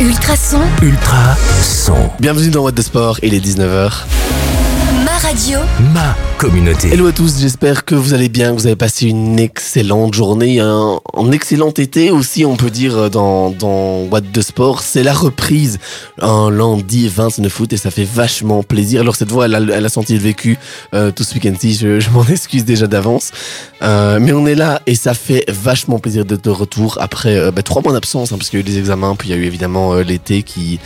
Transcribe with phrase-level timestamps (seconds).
[0.00, 1.94] Ultrason, Ultra son.
[2.20, 4.06] Bienvenue dans What the Sport, il est 19h.
[5.30, 5.58] Ma radio,
[5.94, 6.88] Ma communauté.
[6.88, 10.58] Hello à tous, j'espère que vous allez bien, que vous avez passé une excellente journée,
[10.58, 14.80] un, un excellent été aussi, on peut dire, dans, dans What the Sport.
[14.82, 15.78] C'est la reprise
[16.20, 19.02] un lundi 29 août et ça fait vachement plaisir.
[19.02, 20.58] Alors cette voix, elle a, elle a senti le vécu
[20.94, 23.30] euh, tout ce week-end-ci, je, je m'en excuse déjà d'avance.
[23.82, 27.50] Euh, mais on est là et ça fait vachement plaisir d'être de retour après euh,
[27.50, 29.34] bah, trois mois d'absence, hein, parce qu'il y a eu des examens, puis il y
[29.34, 30.80] a eu évidemment euh, l'été qui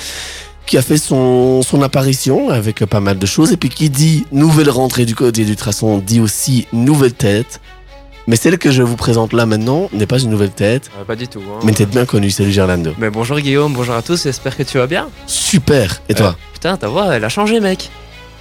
[0.66, 3.52] qui a fait son, son apparition avec euh, pas mal de choses.
[3.52, 7.60] Et puis qui dit nouvelle rentrée du côté du Traçon dit aussi nouvelle tête.
[8.26, 11.14] Mais celle que je vous présente là maintenant n'est pas une nouvelle tête, Euh, pas
[11.16, 11.40] du tout.
[11.40, 11.58] hein.
[11.62, 12.94] mais une tête bien connue, c'est le Gerlando.
[12.98, 15.08] Mais bonjour Guillaume, bonjour à tous, j'espère que tu vas bien.
[15.26, 16.34] Super Et toi?
[16.54, 17.90] Putain, ta voix, elle a changé, mec.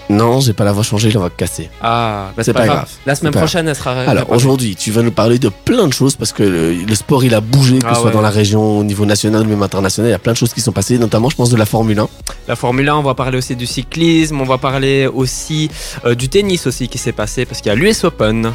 [0.09, 1.69] Non, j'ai pas la voix changée, la voix cassée.
[1.81, 2.89] Ah, bah, C'est pas grave.
[3.05, 3.91] La semaine prochaine, elle sera.
[4.01, 7.23] Alors aujourd'hui, tu vas nous parler de plein de choses parce que le, le sport
[7.23, 8.13] il a bougé, que Ah ce soit ouais.
[8.13, 10.09] dans la région, au niveau national, même international.
[10.09, 11.99] Il y a plein de choses qui sont passées, notamment je pense de la Formule
[11.99, 12.07] 1.
[12.47, 15.69] La Formule 1, on va parler aussi du cyclisme, on va parler aussi
[16.05, 18.51] euh, du tennis aussi qui s'est passé parce qu'il y a l'US Open.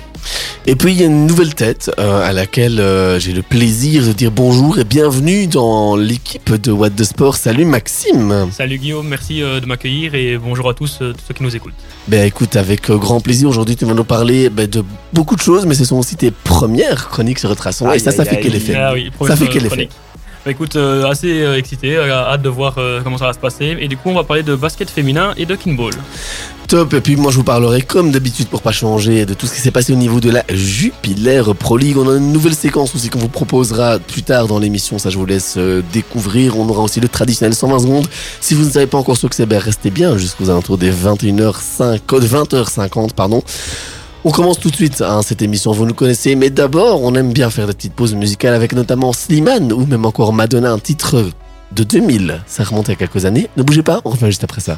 [0.66, 4.04] Et puis il y a une nouvelle tête euh, à laquelle euh, j'ai le plaisir
[4.06, 7.36] de dire bonjour et bienvenue dans l'équipe de What the Sport.
[7.36, 8.48] Salut Maxime.
[8.52, 11.56] Salut Guillaume, merci euh, de m'accueillir et bonjour à tous, euh, tous ceux qui nous
[11.56, 11.72] écoutent.
[12.08, 15.40] Ben écoute, avec euh, grand plaisir, aujourd'hui tu vas nous parler ben, de beaucoup de
[15.40, 17.86] choses, mais ce sont aussi tes premières chroniques sur Retraçon.
[17.88, 18.42] Et Aïe, ça, ça aïe, fait aïe.
[18.42, 18.92] quel effet Ah
[19.26, 19.88] Ça fait quel effet.
[20.48, 23.76] Bah, écoute, euh, assez euh, excité, euh, hâte de voir comment ça va se passer.
[23.80, 25.92] Et du coup, on va parler de basket féminin et de kinball.
[26.68, 29.54] Top, et puis moi je vous parlerai comme d'habitude pour pas changer de tout ce
[29.54, 31.98] qui s'est passé au niveau de la Jupiler Pro League.
[31.98, 35.18] On a une nouvelle séquence aussi qu'on vous proposera plus tard dans l'émission, ça je
[35.18, 35.58] vous laisse
[35.92, 36.58] découvrir.
[36.58, 38.06] On aura aussi le traditionnel 120 secondes.
[38.40, 40.90] Si vous ne savez pas encore ce que c'est, ben restez bien jusqu'aux alentours des
[40.90, 43.42] 21h50, 20h50 pardon.
[44.28, 47.32] On commence tout de suite hein, cette émission, vous nous connaissez, mais d'abord on aime
[47.32, 51.30] bien faire des petites pauses musicales avec notamment Slimane ou même encore Madonna, un titre
[51.72, 52.42] de 2000.
[52.46, 53.48] Ça remonte à quelques années.
[53.56, 54.76] Ne bougez pas, on revient juste après ça.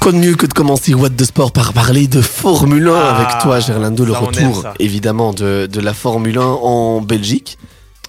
[0.00, 3.16] Quoi de mieux que de commencer What the Sport par parler de Formule 1 Ah,
[3.16, 7.58] avec toi, Gerlando, le retour évidemment de, de la Formule 1 en Belgique.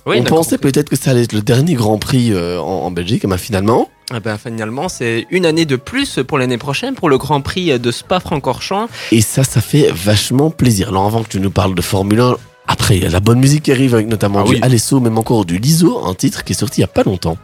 [0.08, 2.92] Oui, on pensait peut-être que ça allait être le dernier Grand Prix euh, en, en
[2.92, 7.10] Belgique, mais finalement, Eh ben, finalement, c'est une année de plus pour l'année prochaine pour
[7.10, 8.88] le Grand Prix de Spa-Francorchamps.
[9.12, 10.90] et ça, ça fait vachement plaisir.
[10.90, 12.36] Alors avant que tu nous parles de Formule 1,
[12.68, 14.60] après il y a la bonne musique qui arrive avec notamment Ah du oui.
[14.62, 17.38] Alesso, même encore du Liso, un titre qui est sorti il y a pas longtemps.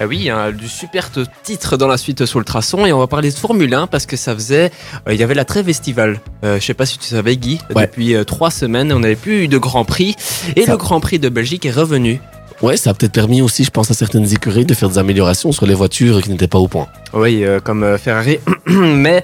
[0.00, 1.10] Ah oui, hein, du super
[1.42, 4.06] titre dans la suite sur le traçon et on va parler de Formule 1 parce
[4.06, 4.70] que ça faisait,
[5.08, 6.20] euh, il y avait la trêve estivale.
[6.44, 7.86] Euh, je sais pas si tu savais Guy, Ouais.
[7.86, 10.14] depuis euh, trois semaines on n'avait plus eu de Grand Prix
[10.56, 12.20] et Ça- le Grand Prix de Belgique est revenu.
[12.62, 15.52] Ouais, ça a peut-être permis aussi, je pense, à certaines écuries de faire des améliorations
[15.52, 16.86] sur les voitures qui n'étaient pas au point.
[17.12, 18.38] Oui, euh, comme euh, Ferrari.
[18.66, 19.22] Mais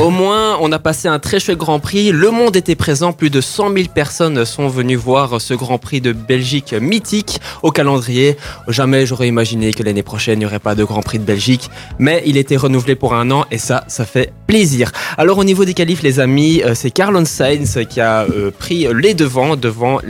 [0.00, 2.10] au moins, on a passé un très chouette Grand Prix.
[2.10, 3.12] Le monde était présent.
[3.12, 7.70] Plus de 100 000 personnes sont venues voir ce Grand Prix de Belgique mythique au
[7.70, 8.36] calendrier.
[8.68, 11.70] Jamais j'aurais imaginé que l'année prochaine, il n'y aurait pas de Grand Prix de Belgique.
[11.98, 14.90] Mais il était renouvelé pour un an et ça, ça fait plaisir.
[15.18, 18.26] Alors au niveau des qualifs, les amis, euh, c'est Carlos Sainz qui a
[18.58, 20.00] pris les devants devant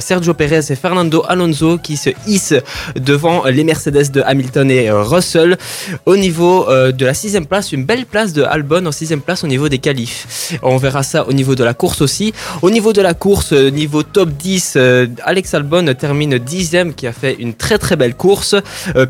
[0.00, 2.54] Sergio Perez et Fernando Alonso qui se hissent
[2.96, 5.56] devant les Mercedes de Hamilton et euh, Russell.
[6.06, 9.44] Au niveau euh, de la sixième place, une belle place de Albon en sixième place
[9.44, 10.58] au niveau des qualifs.
[10.62, 12.32] On verra ça au niveau de la course aussi.
[12.62, 17.06] Au niveau de la course, euh, niveau top 10, euh, Alex Albon termine dixième qui
[17.06, 18.54] a fait une très très belle course.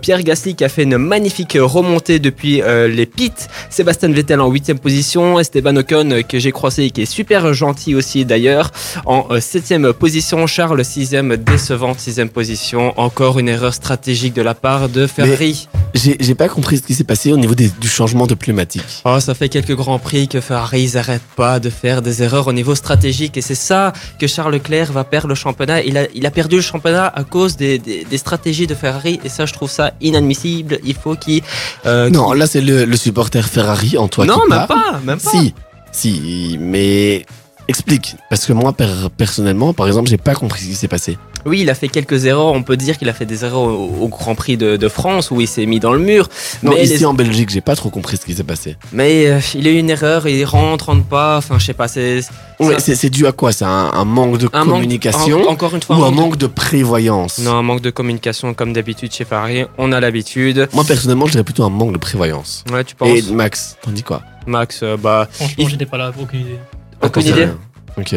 [0.00, 3.32] Pierre Gasly qui a fait une magnifique remontée depuis les pits.
[3.70, 5.38] Sébastien Vettel en huitième position.
[5.38, 8.70] Esteban Ocon que j'ai croisé et qui est super gentil aussi d'ailleurs
[9.06, 10.46] en septième position.
[10.46, 12.81] Charles sixième décevante sixième position.
[12.96, 15.68] Encore une erreur stratégique de la part de Ferrari.
[15.94, 18.82] J'ai pas compris ce qui s'est passé au niveau des- du changement de pneumatique.
[19.04, 22.48] Oh, ça fait quelques grands prix que Ferrari ils arrêtent pas de faire des erreurs
[22.48, 25.82] au niveau stratégique et c'est ça que Charles Leclerc va perdre le championnat.
[25.82, 29.20] Il a, il a perdu le championnat à cause des, des, des stratégies de Ferrari
[29.22, 30.78] et ça je trouve ça inadmissible.
[30.84, 31.42] Il faut qu'il
[31.84, 34.80] euh, Non, là c'est le, le supporter Ferrari en toi non qui même parle.
[34.80, 35.30] pas, même pas.
[35.30, 35.54] Si,
[35.92, 37.26] si, mais
[37.72, 38.16] explique.
[38.30, 41.18] Parce que moi, per- personnellement, par exemple, j'ai pas compris ce qui s'est passé.
[41.44, 42.52] Oui, il a fait quelques erreurs.
[42.52, 45.32] On peut dire qu'il a fait des erreurs au, au Grand Prix de, de France
[45.32, 46.28] où il s'est mis dans le mur.
[46.62, 48.76] Non, mais ici les- en Belgique, j'ai pas trop compris ce qui s'est passé.
[48.92, 51.38] mais euh, il a eu une erreur, il rentre, rentre pas.
[51.38, 51.88] Enfin, je sais pas.
[51.88, 52.20] C'est
[52.60, 53.50] Ouais, c'est c'est dû à quoi?
[53.50, 56.36] C'est un, un manque de un manque- communication en- encore une fois, ou un manque
[56.36, 57.38] de prévoyance?
[57.40, 59.64] Non, un manque de communication comme d'habitude chez Ferrari.
[59.78, 60.68] On a l'habitude.
[60.72, 62.62] Moi, personnellement, je dirais plutôt un manque de prévoyance.
[62.72, 63.08] Ouais, tu penses?
[63.08, 64.22] Et Max, t'en dis quoi?
[64.46, 66.58] Max, euh, bah, Franchement, Il- j'étais pas là, aucune idée.
[67.02, 67.48] Aucune idée.
[67.96, 68.14] Ok.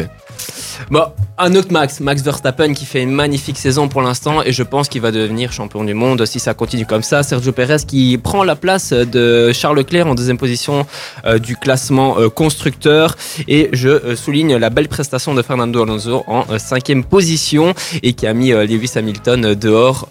[0.90, 1.04] Bon,
[1.38, 4.88] un autre Max, Max Verstappen qui fait une magnifique saison pour l'instant et je pense
[4.88, 7.22] qu'il va devenir champion du monde si ça continue comme ça.
[7.22, 10.86] Sergio Perez qui prend la place de Charles Leclerc en deuxième position
[11.24, 13.16] euh, du classement euh, constructeur
[13.48, 18.26] et je euh, souligne la belle prestation de Fernando Alonso en cinquième position et qui
[18.26, 20.08] a mis Lewis Hamilton dehors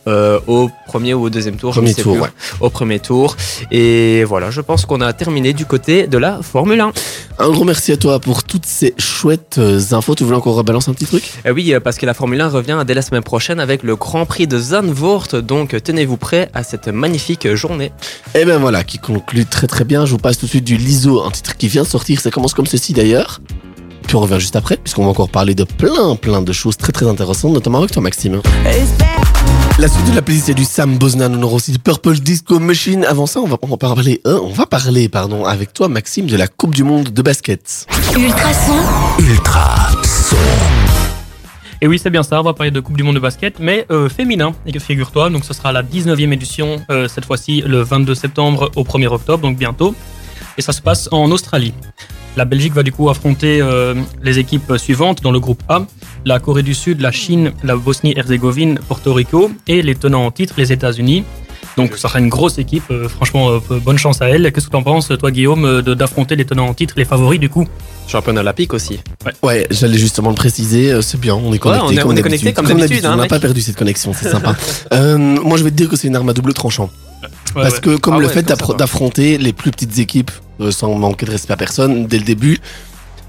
[0.48, 1.74] au premier ou au deuxième tour.
[1.74, 2.22] je ne Premier sais tour, plus.
[2.22, 2.30] ouais.
[2.62, 3.36] Au premier tour.
[3.72, 6.92] Et voilà, je pense qu'on a terminé du côté de la Formule 1.
[7.40, 9.80] Un gros merci à toi pour toutes ces chouettes euh,
[10.16, 11.32] Tu voulais encore rebalancer un petit truc?
[11.46, 13.96] Eh oui, euh, parce que la Formule 1 revient dès la semaine prochaine avec le
[13.96, 15.42] Grand Prix de Zandvoort.
[15.42, 17.92] Donc tenez-vous prêts à cette magnifique journée.
[18.34, 20.06] Et ben voilà, qui conclut très très bien.
[20.06, 22.20] Je vous passe tout de suite du Liso, un titre qui vient de sortir.
[22.20, 23.42] Ça commence comme ceci d'ailleurs.
[24.08, 26.92] Puis on revient juste après, puisqu'on va encore parler de plein plein de choses très
[26.92, 28.42] très intéressantes, notamment avec toi Maxime.
[29.78, 32.60] La suite de la playlist c'est du Sam Bosnan, on aura aussi du Purple Disco
[32.60, 33.04] Machine.
[33.04, 36.28] Avant ça, on va, on va parler, euh, on va parler, pardon, avec toi Maxime
[36.28, 37.86] de la Coupe du Monde de basket.
[38.18, 38.80] Ultrason,
[39.20, 40.38] Ultra son.
[41.82, 43.86] Et oui, c'est bien ça, on va parler de Coupe du Monde de basket, mais
[43.92, 47.82] euh, féminin, et que figure-toi, donc ce sera la 19e édition, euh, cette fois-ci le
[47.82, 49.94] 22 septembre au 1er octobre, donc bientôt.
[50.58, 51.74] Et ça se passe en Australie.
[52.38, 53.94] La Belgique va du coup affronter euh,
[54.24, 55.86] les équipes suivantes dans le groupe A,
[56.26, 60.56] la Corée du Sud, la Chine, la Bosnie-Herzégovine, Porto Rico, et les tenants en titre,
[60.58, 61.24] les États-Unis.
[61.78, 64.52] Donc ça sera une grosse équipe, euh, franchement, euh, bonne chance à elle.
[64.54, 67.04] Qu'est-ce que tu en penses, toi Guillaume, euh, de- d'affronter les tenants en titre, les
[67.06, 67.68] favoris du coup?
[68.08, 69.00] Championnat olympique aussi.
[69.44, 71.86] Ouais, j'allais justement le préciser, euh, c'est bien, on est connecté.
[71.86, 72.24] on est- comme on est d'habitude.
[72.24, 74.56] connecté comme d'habitude, hein, on n'a pas perdu cette connexion, c'est sympa.
[74.94, 76.90] Euh, moi je vais te dire que c'est une arme à double tranchant.
[77.56, 77.82] Ouais, Parce ouais.
[77.82, 78.46] que comme Ah le ouais, fait
[78.78, 80.32] d'affronter les plus petites équipes
[80.62, 82.60] euh, sans manquer de respect à personne dès le début,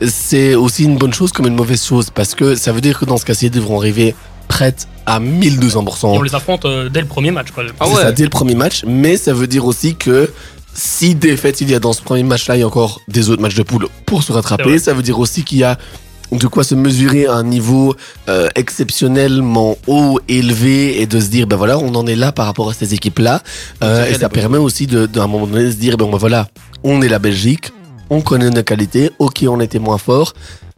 [0.06, 3.04] c'est aussi une bonne chose comme une mauvaise chose parce que ça veut dire que
[3.04, 4.14] dans ce cas-ci, elles devront arriver
[4.48, 6.14] prêtes à 1200%.
[6.14, 7.50] Et on les affronte euh, dès le premier match.
[7.50, 7.64] Quoi.
[7.81, 8.02] Ah C'est ouais.
[8.02, 10.31] ça dès le premier match, mais ça veut dire aussi que
[10.75, 13.43] si défaite il y a dans ce premier match-là, il y a encore des autres
[13.43, 14.78] matchs de poule pour se rattraper.
[14.78, 15.78] Ça veut dire aussi qu'il y a
[16.32, 17.94] de quoi se mesurer à un niveau
[18.28, 22.46] euh, exceptionnellement haut, élevé, et de se dire, ben voilà, on en est là par
[22.46, 23.43] rapport à ces équipes-là.
[23.82, 26.48] Euh, et ça permet aussi de, d'un moment donné de se dire, ben ben voilà,
[26.82, 27.72] on est la Belgique,
[28.11, 30.32] on connaît nos qualités, ok, on était moins fort,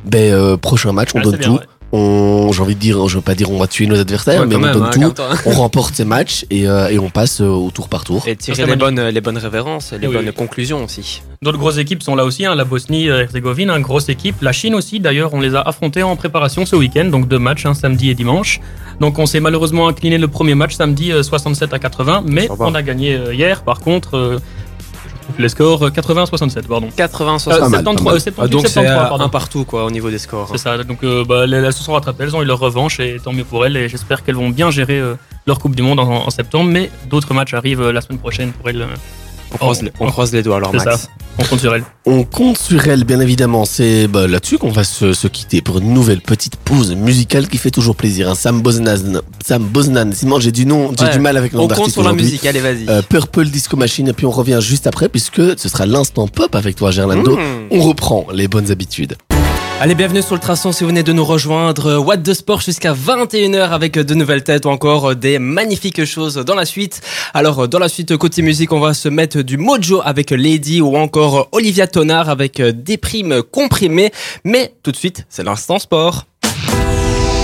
[0.04, 1.54] ben euh, prochain match, on Ah, donne bien, tout.
[1.54, 1.60] ouais.
[1.90, 4.46] On, j'ai envie de dire, je veux pas dire on va tuer nos adversaires, Ouais,
[4.46, 5.28] mais on même, donne hein, tout calme-toi.
[5.46, 8.24] on remporte ces matchs et, euh, et on passe euh, au tour par tour.
[8.28, 10.32] Et tirer c'est les bonnes, les bonnes révérences, les Oui, bonnes oui.
[10.34, 11.22] conclusions aussi.
[11.40, 14.36] D'autres grosses équipes sont là aussi, hein, la Bosnie-Herzégovine, une grosse équipe.
[14.42, 17.64] La Chine aussi, d'ailleurs, on les a affrontés en préparation ce week-end, donc deux matchs,
[17.64, 18.60] hein, samedi et dimanche.
[19.00, 22.74] Donc on s'est malheureusement incliné le premier match samedi euh, 67 à 80, mais on
[22.74, 23.62] a gagné euh, hier.
[23.62, 24.38] Par contre, euh,
[25.38, 26.88] les scores euh, 80-67, pardon.
[26.96, 27.60] 80, Euh, 60.
[27.60, 28.14] pas mal, 73, pas mal.
[28.14, 29.24] euh, 78, Ah, donc c'est 73, euh, pardon.
[29.24, 30.48] un partout quoi au niveau des scores.
[30.52, 33.00] C'est ça, donc euh, bah, elles, elles se sont rattrapées, elles ont eu leur revanche
[33.00, 33.76] et tant mieux pour elles.
[33.76, 35.14] Et j'espère qu'elles vont bien gérer euh,
[35.46, 36.70] leur Coupe du Monde en, en septembre.
[36.70, 38.86] Mais d'autres matchs arrivent euh, la semaine prochaine pour elles.
[39.52, 40.84] On croise, les, on croise les doigts alors Max.
[40.84, 41.08] ça.
[41.40, 41.84] On compte sur elles.
[42.04, 43.64] On compte sur elle, bien évidemment.
[43.64, 47.58] C'est bah, là-dessus qu'on va se, se quitter pour une nouvelle petite pause musicale qui
[47.58, 48.28] fait toujours plaisir.
[48.28, 48.34] hein.
[48.34, 49.20] Sam Bosnan.
[49.46, 50.10] Sam Bosnan.
[50.12, 51.12] Sinon, j'ai du nom, j'ai Ouais.
[51.12, 52.86] du mal avec le nom On compte sur la musique, allez vas-y.
[52.88, 54.08] Euh, Purple Disco Machine.
[54.08, 57.36] Et puis on revient juste après puisque ce sera l'instant pop avec toi, Gerlando.
[57.36, 57.40] Mmh.
[57.70, 59.16] On reprend les bonnes habitudes.
[59.80, 61.98] Allez, bienvenue sur le Traçon si vous venez de nous rejoindre.
[61.98, 66.56] What de Sport jusqu'à 21h avec de nouvelles têtes ou encore des magnifiques choses dans
[66.56, 67.00] la suite.
[67.32, 70.96] Alors, dans la suite, côté musique, on va se mettre du Mojo avec Lady ou
[70.96, 74.10] encore Olivia Tonard avec des primes comprimées.
[74.42, 76.24] Mais tout de suite, c'est l'instant sport.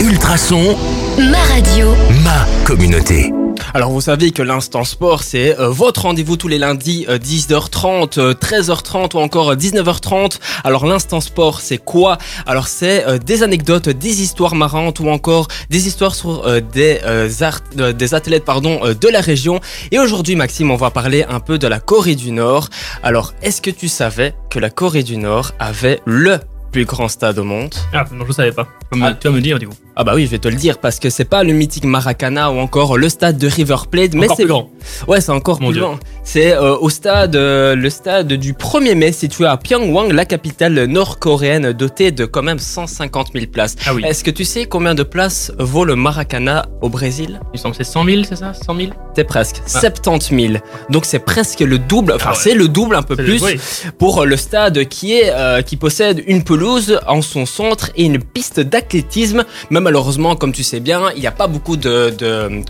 [0.01, 0.77] Ultrason,
[1.17, 1.95] ma radio,
[2.25, 3.31] ma communauté.
[3.73, 8.19] Alors vous savez que l'instant sport c'est euh, votre rendez-vous tous les lundis euh, 10h30,
[8.21, 10.39] euh, 13h30 ou encore euh, 19h30.
[10.65, 12.19] Alors l'instant sport c'est quoi?
[12.47, 17.01] Alors c'est euh, des anecdotes, des histoires marrantes ou encore des histoires sur euh, des
[17.05, 19.61] euh, art- euh, des athlètes pardon euh, de la région.
[19.91, 22.69] Et aujourd'hui Maxime on va parler un peu de la Corée du Nord.
[23.03, 26.39] Alors est-ce que tu savais que la Corée du Nord avait le
[26.73, 27.73] plus grand stade au monde?
[27.93, 28.67] Ah, non, je savais pas.
[29.01, 29.13] Ah.
[29.21, 29.77] tu vas me dire, du coup.
[29.97, 32.51] Ah bah oui, je vais te le dire parce que c'est pas le mythique Maracana
[32.51, 34.69] ou encore le stade de River Plate, mais c'est grand.
[35.07, 35.83] Ouais, c'est encore Mon plus Dieu.
[35.83, 36.01] loin.
[36.25, 40.87] C'est euh, au stade, euh, le stade du 1er mai, situé à Pyongyang, la capitale
[40.87, 43.77] nord-coréenne, dotée de quand même 150 000 places.
[43.87, 44.03] Ah oui.
[44.05, 47.41] Est-ce que tu sais combien de places vaut le Maracana au Brésil?
[47.53, 48.53] Il semble que c'est 100 000, c'est ça?
[48.53, 50.55] 100 000 C'est presque 70 000.
[50.91, 52.39] Donc c'est presque le double, enfin Ah ouais.
[52.43, 53.61] c'est le double un peu plus Oui.
[53.99, 58.19] pour le stade qui est euh, qui possède une pelouse en son centre et une
[58.19, 59.45] piste d'athlétisme.
[59.71, 62.15] Mais malheureusement, comme tu sais bien, il n'y a pas beaucoup de,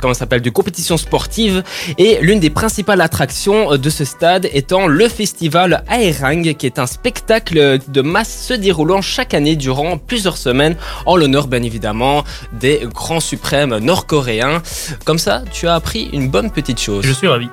[0.00, 1.62] comment s'appelle de compétitions sportives
[1.97, 6.87] et l'une des principales attractions de ce stade étant le festival Aerang qui est un
[6.87, 12.83] spectacle de masse se déroulant chaque année durant plusieurs semaines en l'honneur bien évidemment des
[12.92, 14.62] grands suprêmes nord-coréens.
[15.04, 17.04] Comme ça, tu as appris une bonne petite chose.
[17.06, 17.49] Je suis ravi.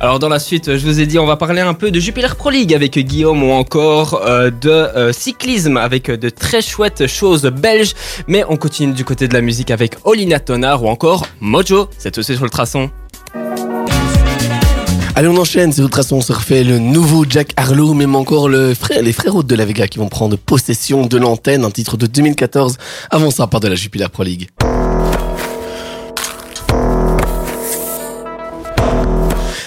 [0.00, 2.28] Alors dans la suite, je vous ai dit, on va parler un peu de Jupiler
[2.36, 7.42] Pro League avec Guillaume ou encore euh, de euh, cyclisme avec de très chouettes choses
[7.42, 7.94] belges.
[8.26, 11.88] Mais on continue du côté de la musique avec Olina Tonar ou encore Mojo.
[11.98, 12.90] C'est aussi sur le traçon.
[15.16, 15.72] Allez, on enchaîne.
[15.72, 19.42] C'est Ultrason, on se refait le nouveau Jack Harlow, même encore le frère, les frères
[19.42, 22.78] de la Vega qui vont prendre possession de l'antenne, un titre de 2014.
[23.10, 24.48] Avant ça, part de la Jupiler Pro League.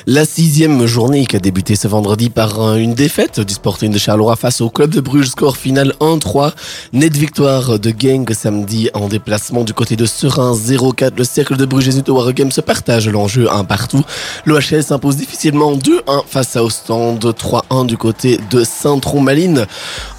[0.06, 4.36] La sixième journée qui a débuté ce vendredi par une défaite du Sporting de Charleroi
[4.36, 6.52] face au club de Bruges, score final 1-3.
[6.92, 11.14] Nette victoire de Gang samedi en déplacement du côté de Serein 0-4.
[11.18, 14.04] Le cercle de Bruges et Wargame se partage l'enjeu un partout.
[14.46, 19.66] L'OHL s'impose difficilement 2-1 face à Ostende, 3-1 du côté de Saint-Tron-Malines.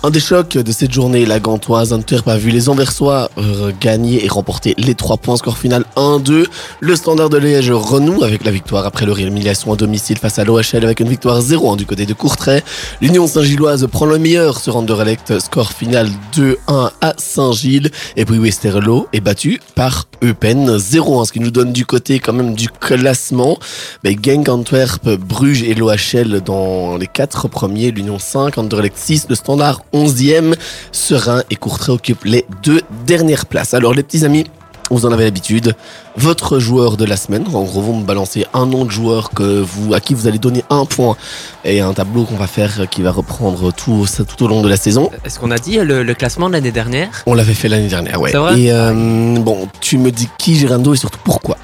[0.02, 4.24] Un des chocs de cette journée, la Gantoise Antwerp a vu les Anversois euh, gagner
[4.24, 6.46] et remporter les 3 points, score final 1-2.
[6.80, 10.84] Le Standard de Liège renoue avec la victoire après leur élimination domicile face à l'OHL
[10.84, 12.62] avec une victoire 0-1 du côté de Courtrai.
[13.00, 17.90] L'Union Saint-Gilloise prend le meilleur sur Anderlecht, score final 2-1 à Saint-Gilles.
[18.16, 22.32] Et puis Westerlo est battu par Eupen 0-1, ce qui nous donne du côté quand
[22.32, 23.58] même du classement.
[24.02, 29.34] Mais Genk, Antwerp, Bruges et l'OHL dans les quatre premiers, l'Union 5, Anderlecht 6, le
[29.34, 30.54] Standard 11e,
[30.92, 33.74] Serein et Courtrai occupent les deux dernières places.
[33.74, 34.44] Alors les petits amis,
[34.90, 35.74] vous en avez l'habitude.
[36.16, 39.60] Votre joueur de la semaine, en gros, vous me balancez un nom de joueur que
[39.60, 41.16] vous, à qui vous allez donner un point
[41.64, 44.68] et un tableau qu'on va faire qui va reprendre tout, ça tout au long de
[44.68, 45.10] la saison.
[45.24, 47.22] Est-ce qu'on a dit le, le classement de l'année dernière?
[47.26, 48.30] On l'avait fait l'année dernière, ouais.
[48.30, 48.60] C'est vrai?
[48.60, 51.56] Et euh, bon, tu me dis qui Girando et surtout pourquoi?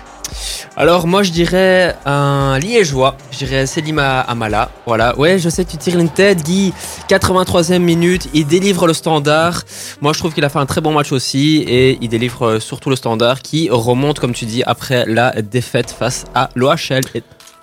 [0.76, 4.70] Alors moi je dirais un liégeois, je dirais Selima Amala.
[4.86, 6.72] Voilà, ouais je sais tu tires une tête, Guy,
[7.08, 9.62] 83e minute, il délivre le standard.
[10.00, 12.90] Moi je trouve qu'il a fait un très bon match aussi et il délivre surtout
[12.90, 17.02] le standard qui remonte comme tu dis après la défaite face à l'OHL.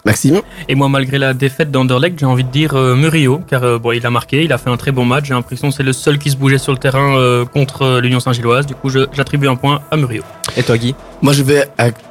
[0.08, 3.64] Et- Maxime Et moi, malgré la défaite d'Anderlecht, j'ai envie de dire euh, Murillo, car
[3.64, 5.26] euh, bon, il a marqué, il a fait un très bon match.
[5.28, 8.20] J'ai l'impression que c'est le seul qui se bougeait sur le terrain euh, contre l'Union
[8.20, 8.66] Saint-Gilloise.
[8.66, 10.24] Du coup, j'attribue un point à Murillo.
[10.56, 10.96] Et toi Guy?
[11.22, 11.68] Moi, je vais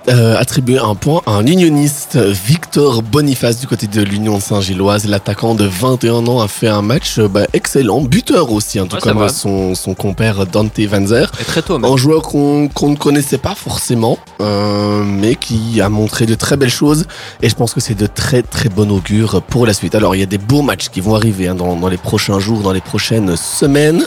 [0.08, 5.06] attribuer un point à un unioniste, Victor Boniface, du côté de l'Union Saint-Gilloise.
[5.06, 9.00] L'attaquant de 21 ans a fait un match bah, excellent, buteur aussi, hein, tout Ouais,
[9.02, 11.30] comme son, son compère Dante Vanzer.
[11.40, 11.90] Et très tôt même.
[11.90, 16.68] Un joueur qu'on ne connaissait pas forcément, euh, mais qui a montré de très belles
[16.70, 17.06] choses.
[17.42, 19.95] Et je pense que c'est de très très bon augure pour la suite.
[19.95, 22.40] Alors, il y a des beaux matchs qui vont arriver hein, dans, dans les prochains
[22.40, 24.05] jours, dans les prochaines semaines.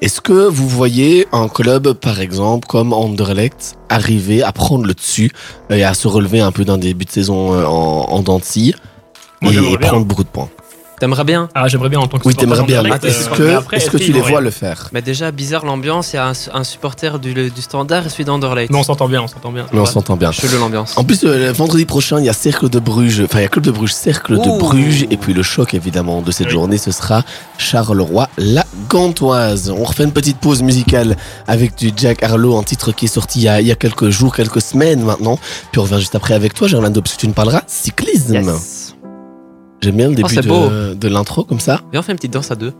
[0.00, 5.30] Est-ce que vous voyez un club, par exemple, comme Anderlecht, arriver à prendre le dessus
[5.70, 8.44] et à se relever un peu d'un début de saison euh, en, en dents de
[8.44, 8.74] scie
[9.40, 9.76] Moi, et bien.
[9.76, 10.48] prendre beaucoup de points?
[11.00, 12.82] T'aimerais bien Ah, j'aimerais bien en tant que Oui, t'aimerais bien.
[12.82, 15.30] mais d'Anderlecht, Est-ce euh, que, après, est-ce que tu les vois le faire Mais déjà
[15.32, 18.70] bizarre l'ambiance, il y a un, un supporter du, du standard et celui d'Anderlecht.
[18.70, 19.66] Mais on s'entend bien, on s'entend bien.
[19.72, 20.30] Mais on s'entend bien.
[20.32, 20.96] Chelou l'ambiance.
[20.96, 23.48] En plus, euh, vendredi prochain, il y a Cercle de Bruges, enfin, il y a
[23.48, 24.58] Club de Bruges, Cercle de.
[24.58, 26.52] Bruges, et puis le choc, évidemment, de cette Oui.
[26.52, 27.24] journée, ce sera
[27.58, 29.70] Charleroi, la Gantoise.
[29.76, 31.16] On refait une petite pause musicale
[31.48, 33.76] avec du Jack Harlow, un titre qui est sorti il y a, il y a
[33.76, 35.38] quelques jours, quelques semaines maintenant.
[35.72, 38.34] Puis on revient juste après avec toi, Gerlando, parce que tu nous parleras cyclisme.
[38.34, 38.73] Yes.
[39.84, 40.68] J'aime bien le début Oh, beau.
[40.70, 41.82] de, de l'intro, comme ça.
[41.92, 42.72] Viens on fait une petite danse à deux.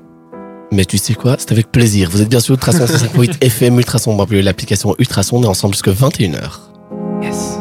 [0.73, 2.09] Mais tu sais quoi, c'est avec plaisir.
[2.11, 5.47] Vous êtes bien sûr Ultrason 5.8 FM Ultrason, on va appeler l'application Ultrason, on est
[5.47, 6.41] ensemble jusqu'à 21h.
[7.23, 7.59] Yes.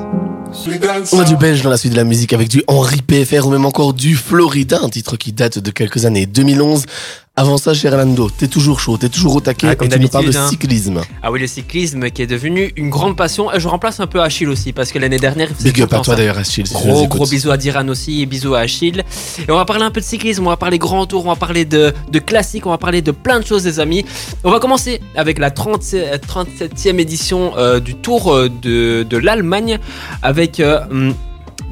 [1.12, 3.50] On a du belge dans la suite de la musique avec du Henri PFR ou
[3.50, 6.83] même encore du Florida, un titre qui date de quelques années 2011.
[7.35, 9.99] Avant ça, cher Lando, t'es toujours chaud, t'es toujours au taquet Ah, comme et tu
[9.99, 10.47] nous parles de hein.
[10.49, 11.01] cyclisme.
[11.23, 13.51] Ah oui, le cyclisme qui est devenu une grande passion.
[13.51, 15.91] Et je remplace un peu Achille aussi, parce que l'année dernière, il faisait Big up
[15.93, 16.67] à toi d'ailleurs, Achille.
[16.67, 19.03] si Gros, gros bisous à Diran aussi et bisous à Achille.
[19.39, 21.35] Et on va parler un peu de cyclisme, on va parler grand tour, on va
[21.35, 24.05] parler de, de classiques, on va parler de plein de choses, les amis.
[24.43, 29.79] On va commencer avec la 37, 37e édition euh, du Tour euh, de, de l'Allemagne
[30.21, 30.59] avec.
[30.59, 31.15] euh, hum,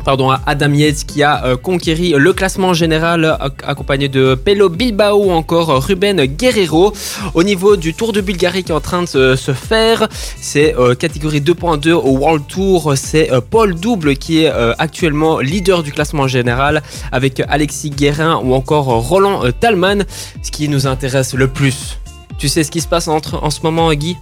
[0.03, 5.25] Pardon, Adam Yates qui a euh, conquéri le classement général euh, accompagné de Pelo Bilbao
[5.25, 6.93] ou encore euh, Ruben Guerrero.
[7.35, 10.07] Au niveau du Tour de Bulgarie qui est en train de se, faire,
[10.39, 12.93] c'est euh, catégorie 2.2 au World Tour.
[12.95, 18.85] C'est Paul Double qui est actuellement leader du classement général avec Alexis Guérin ou encore
[18.85, 20.03] Roland Talman.
[20.41, 21.99] Ce qui nous intéresse le plus.
[22.37, 24.17] Tu sais ce qui se passe entre, en ce moment, Guy?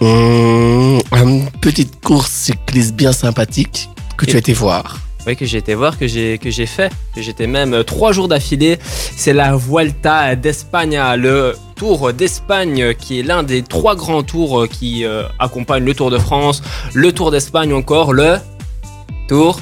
[0.00, 5.00] Mmh, une petite course cycliste bien sympathique que tu as été voir.
[5.26, 8.12] Oui, que j'ai été voir, que j'ai que j'ai fait, que j'étais même euh, trois
[8.12, 8.78] jours d'affilée.
[9.16, 14.60] C'est la Vuelta d'Espagne, le Tour d'Espagne, euh, qui est l'un des trois grands tours
[14.60, 15.04] euh, qui
[15.38, 18.36] accompagnent le Tour de France, le Tour d'Espagne encore le
[19.28, 19.60] Tour.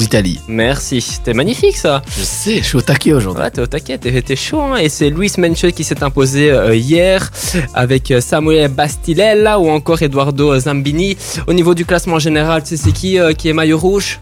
[0.00, 0.40] D'Italie.
[0.48, 2.02] Merci, c'était magnifique ça.
[2.18, 3.42] Je sais, je suis au taquet aujourd'hui.
[3.42, 4.60] Ouais, t'es au taquet, t'es t'es chaud.
[4.60, 4.76] hein.
[4.78, 7.30] Et c'est Luis Menche qui s'est imposé euh, hier
[7.74, 11.16] avec euh, Samuel Bastilella ou encore Eduardo Zambini.
[11.46, 14.20] Au niveau du classement général, tu sais c'est qui euh, qui est maillot rouge?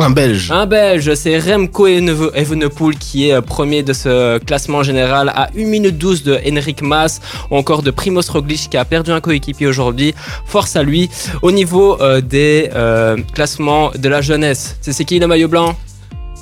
[0.00, 0.52] Un Belge.
[0.52, 5.64] Un Belge, c'est Remco Evenepoel qui est euh, premier de ce classement général à 1
[5.64, 9.66] minute 12 de Henrik Mas ou encore de Primoz Roglic qui a perdu un coéquipier
[9.66, 10.14] aujourd'hui.
[10.46, 11.10] Force à lui.
[11.42, 15.74] Au niveau euh, des euh, classements de la jeunesse, c'est c'est qui le maillot blanc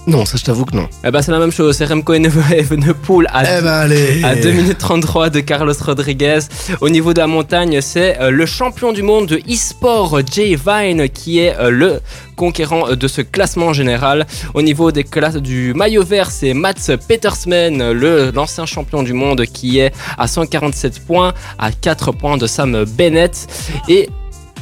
[0.06, 0.88] Non, ça je t'avoue que non.
[1.04, 4.78] Eh ben c'est la même chose, c'est Remco Evenepoel à Eh ben à 2 minutes
[4.78, 6.40] 33 de Carlos Rodriguez.
[6.80, 11.08] Au niveau de la montagne, c'est euh, le champion du monde de e-sport, Jay Vine,
[11.08, 12.00] qui est euh, le
[12.36, 14.26] conquérant euh, de ce classement général.
[14.54, 19.44] Au niveau des classes du maillot vert, c'est Mats Petersman, le l'ancien champion du monde,
[19.46, 23.48] qui est à 147 points, à 4 points de Sam Bennett.
[23.88, 24.08] Et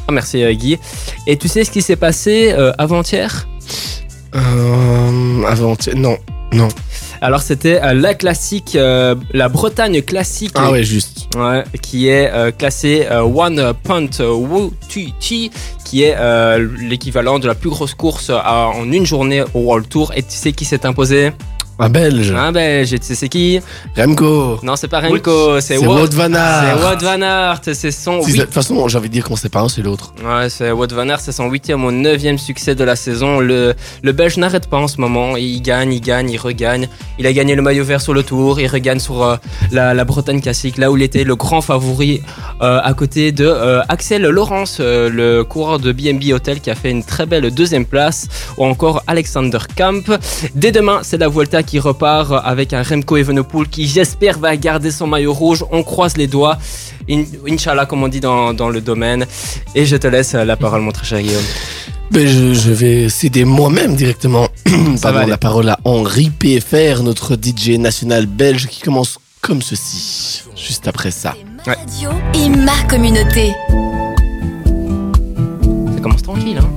[0.06, 0.78] ah, merci Guy.
[1.26, 3.46] Et tu sais ce qui s'est passé euh, avant-hier?
[4.34, 6.16] Euh, avant non,
[6.52, 6.68] non.
[7.20, 10.52] Alors c'était euh, la classique, euh, la Bretagne classique.
[10.56, 11.28] Ah ouais, juste.
[11.36, 15.50] Ouais, qui est euh, classé euh, One Punt WTT,
[15.84, 16.16] qui est
[16.80, 20.12] l'équivalent de la plus grosse course à- en une journée au World Tour.
[20.16, 21.32] Et tu sais qui s'est imposé?
[21.78, 22.32] Un Belge.
[22.32, 22.92] Un Belge.
[22.94, 23.60] Et tu sais c'est qui?
[23.96, 24.60] Remco.
[24.62, 26.78] Non, c'est pas Remco, c'est Wout van Aert.
[26.78, 29.48] C'est Wout van Aert, c'est son De toute façon, j'ai envie de dire qu'on sait
[29.48, 30.14] pas un, c'est l'autre.
[30.24, 33.40] Ouais, c'est Wout van Aert, c'est son huitième ou neuvième succès de la saison.
[33.40, 35.36] Le, le Belge n'arrête pas en ce moment.
[35.36, 36.88] Il gagne, il gagne, il regagne.
[37.18, 38.60] Il a gagné le maillot vert sur le Tour.
[38.60, 39.36] Il regagne sur euh,
[39.72, 42.22] la, la Bretagne classique, là où il était le grand favori
[42.62, 46.76] euh, à côté de euh, Axel Laurence, euh, le coureur de BNB Hotel qui a
[46.76, 48.28] fait une très belle deuxième place,
[48.58, 50.02] ou encore Alexander Kamp.
[50.54, 54.90] Dès demain, c'est la Vuelta qui repart avec un Remco Evenepoel qui, j'espère, va garder
[54.90, 55.64] son maillot rouge.
[55.72, 56.58] On croise les doigts.
[57.10, 59.26] In- Inch'Allah, comme on dit dans, dans le domaine.
[59.74, 61.42] Et je te laisse la parole, mon très cher Guillaume.
[62.10, 64.48] Ben, je, je vais céder moi-même directement
[64.96, 69.60] Ça va Pardon, la parole à Henri PFR, notre DJ national belge qui commence comme
[69.62, 71.34] ceci, juste après ça.
[72.34, 73.52] Et ma communauté.
[75.94, 76.68] Ça commence tranquille, hein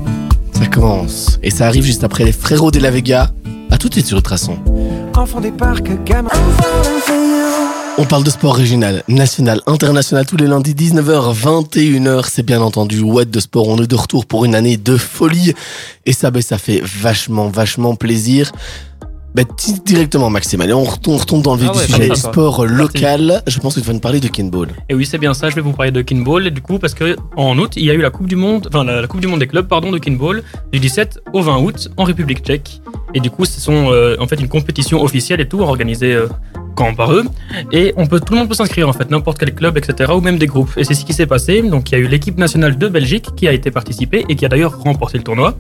[0.54, 1.40] Ça commence.
[1.44, 3.32] Et ça arrive juste après les frérots de la Vega.
[3.80, 4.58] Tout de suite sur Ultrason.
[5.16, 6.30] Enfant des parcs, gamin.
[8.00, 12.26] On parle de sport régional, national, international tous les lundis 19h, 21h.
[12.30, 13.68] C'est bien entendu What de sport.
[13.68, 15.54] On est de retour pour une année de folie.
[16.06, 18.52] Et ça, ben, ça fait vachement, vachement plaisir.
[19.46, 20.62] Ti- directement, Maxime.
[20.62, 22.10] Allez, on retourne dans le vif Ah du sujet.
[22.10, 23.42] Du sport local.
[23.48, 24.70] Je pense que tu vas nous parler de Kinball.
[24.90, 25.50] Et oui, c'est bien ça.
[25.50, 26.48] Je vais vous parler de Kinball.
[26.48, 28.68] Et du coup, parce que en août, il y a eu la Coupe du Monde,
[28.72, 31.58] enfin la, la Coupe du Monde des clubs, pardon, de Kinball, du 17 au 20
[31.60, 32.82] août en République Tchèque.
[33.14, 36.28] Et du coup, ce sont euh, en fait une compétition officielle et tout, organisée euh,
[36.96, 37.24] par eux.
[37.72, 40.12] Et on peut, tout le monde peut s'inscrire en fait, n'importe quel club, etc.
[40.16, 40.72] Ou même des groupes.
[40.78, 41.62] Et c'est ce qui s'est passé.
[41.62, 44.46] Donc, il y a eu l'équipe nationale de Belgique qui a été participée et qui
[44.46, 45.56] a d'ailleurs remporté le tournoi.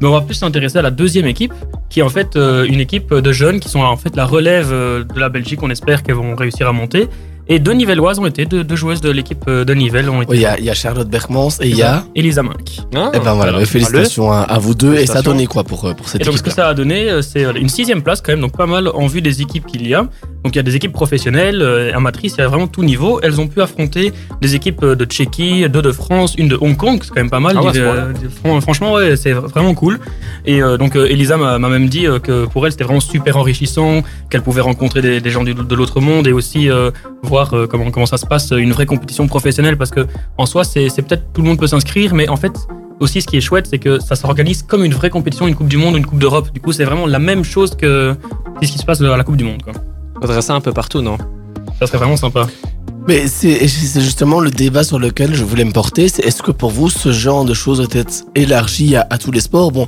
[0.00, 1.52] Mais on va plus s'intéresser à la deuxième équipe,
[1.88, 4.70] qui est en fait euh, une équipe de jeunes qui sont en fait la relève
[4.72, 5.62] euh, de la Belgique.
[5.62, 7.08] On espère qu'elles vont réussir à monter.
[7.50, 10.30] Et deux Nivelloises ont été, deux, deux joueuses de l'équipe euh, de Nivelles ont été.
[10.30, 12.04] Oui, Il y, a, il y a Charlotte Bergmans et il y a.
[12.14, 12.80] Elisa Mink.
[12.94, 14.94] Ah, Eh ben voilà, félicitations à, à vous deux.
[14.94, 16.68] Et ça a donné quoi pour, euh, pour cette Et donc ce que équipe ça
[16.68, 19.40] a donné, euh, c'est une sixième place quand même, donc pas mal en vue des
[19.42, 20.02] équipes qu'il y a.
[20.44, 21.62] Donc il y a des équipes professionnelles,
[21.94, 23.18] amatrices, il y a vraiment tout niveau.
[23.22, 27.00] Elles ont pu affronter des équipes de Tchéquie, deux de France, une de Hong Kong,
[27.02, 27.56] c'est quand même pas mal.
[27.58, 28.12] Ah ouais, Euh,
[28.44, 29.98] fran- franchement, ouais, c'est vraiment cool.
[30.46, 34.02] Et euh, donc euh, Elisa m'a même dit que pour elle c'était vraiment super enrichissant,
[34.30, 36.90] qu'elle pouvait rencontrer des, des gens du- de l'autre monde et aussi euh,
[37.38, 40.02] voir euh, comment, comment ça se passe, une vraie compétition professionnelle, parce que
[40.36, 42.54] en soi c'est c'est peut-être tout le monde peut s'inscrire, mais en fait
[43.00, 45.68] aussi, ce qui est chouette, c'est que ça s'organise comme une vraie compétition, une Coupe
[45.68, 46.48] du Monde une Coupe d'Europe.
[46.52, 48.16] Du coup, c'est vraiment la même chose que
[48.60, 49.62] ce qui se passe à la Coupe du Monde.
[49.62, 49.72] Quoi.
[50.20, 51.16] Faudrait ça un peu partout, non?
[51.78, 52.48] Ça serait vraiment sympa.
[53.06, 56.08] Mais c'est c'est justement le débat sur lequel je voulais me porter.
[56.08, 59.30] C'est est-ce que pour vous, ce genre de choses doit être élargi à, à tous
[59.30, 59.70] les sports?
[59.70, 59.86] Bon,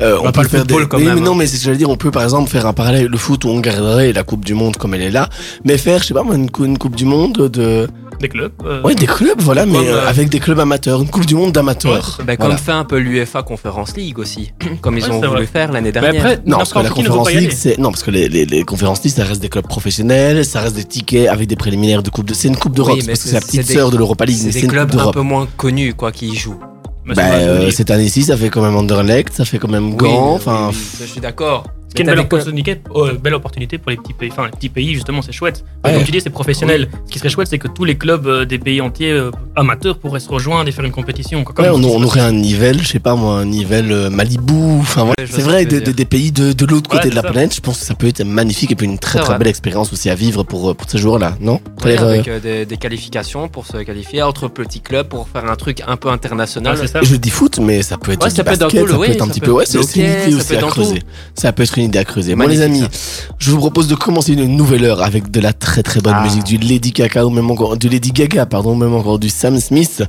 [0.00, 0.88] euh, on, va peut pas le faire football des...
[0.88, 1.34] quand mais, même, mais non, hein.
[1.38, 1.90] mais c'est ce que je veux dire.
[1.90, 4.54] On peut par exemple faire un parallèle le foot où on garderait la Coupe du
[4.54, 5.28] Monde comme elle est là,
[5.64, 7.88] mais faire, je sais pas, moi, une, cou- une Coupe du Monde de,
[8.20, 8.52] Des clubs.
[8.64, 11.26] euh, ouais, des clubs, voilà, mais Comme, euh, euh, avec des clubs amateurs, une Coupe
[11.26, 12.18] du Monde d'amateurs.
[12.24, 12.54] Bah, Voilà.
[12.54, 15.46] Comme fait un peu l'UEFA Conference League aussi, comme ils Ouais, ont voulu vrai.
[15.46, 16.22] faire l'année mais dernière.
[16.24, 19.02] après, Non, parce que la y league, c'est non parce que les, les, les conférences
[19.04, 22.26] league, ça reste des clubs professionnels, ça reste des tickets avec des préliminaires de coupe
[22.26, 22.34] de.
[22.34, 24.24] C'est une coupe d'Europe, Oui, c'est mais parce que c'est la petite sœur de l'Europa
[24.24, 26.58] League, mais c'est c'est des clubs un peu moins connus quoi qui y jouent.
[27.06, 30.34] Bah, euh, cette année-ci, ça fait quand même Anderlecht, ça fait quand même Gand, oui,
[30.36, 30.70] enfin.
[30.72, 31.64] oui, je suis d'accord.
[31.98, 34.30] Une belle opportunité, euh, belle opportunité pour les petits pays.
[34.32, 35.64] Enfin, les petits pays, justement, c'est chouette.
[35.84, 35.92] Ouais.
[35.94, 36.88] Comme tu dis, c'est professionnel.
[37.06, 39.98] Ce qui serait chouette, c'est que tous les clubs euh, des pays entiers euh, amateurs
[39.98, 41.44] pourraient se rejoindre et faire une compétition.
[41.44, 41.54] quoi.
[41.54, 45.02] Comme Ouais, on, aurait un Nivelle, je sais pas moi, un Nivelle euh, Malibu, enfin
[45.02, 45.14] voilà.
[45.18, 47.22] Ouais, je C'est vrai, de- de- des pays de, de l'autre côté Ouais, de la
[47.22, 47.30] ça.
[47.30, 49.38] planète, je pense que ça peut être magnifique et puis une très très vrai.
[49.38, 51.60] belle expérience aussi à vivre pour, pour ces joueurs-là, non?
[51.84, 55.82] Avec euh, des, des qualifications pour se qualifier entre petits clubs pour faire un truc
[55.86, 56.74] un peu international.
[56.74, 57.00] Ouais, c'est ça.
[57.02, 59.50] Je dis foot, mais ça peut être Ouais, du ça peut être un petit peu.
[59.52, 61.00] Ouais, c'est aussi peut être à dans creuser.
[61.00, 61.06] tout.
[61.34, 62.34] Ça peut être une idée à creuser.
[62.34, 62.94] Bon, les Magnifique, amis,
[63.38, 66.22] je vous propose de commencer une nouvelle heure avec de la très très bonne Ah.
[66.24, 69.58] musique, du Lady Gaga ou même encore du Lady Gaga, pardon, même encore du Sam
[69.60, 70.02] Smith.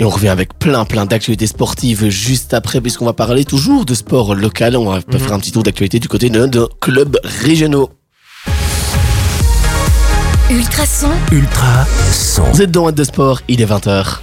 [0.00, 3.94] Et on revient avec plein plein d'actualités sportives juste après puisqu'on va parler toujours de
[3.94, 4.76] sport local.
[4.76, 5.18] On va Mhm.
[5.18, 7.90] faire un petit tour d'actualité du côté de nos clubs régionaux.
[10.50, 12.44] Ultrason, Ultra son.
[12.52, 14.22] Vous êtes dans What de Sport, il est 20h.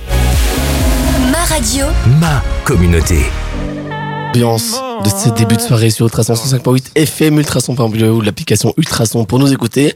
[1.31, 1.85] ma radio,
[2.19, 3.25] Ma communauté.
[4.39, 9.39] Ambiance de ce début de soirée sur Ultrason 105.8 FM, Ultrason.bleu ou l'application Ultrason pour
[9.39, 9.95] nous écouter.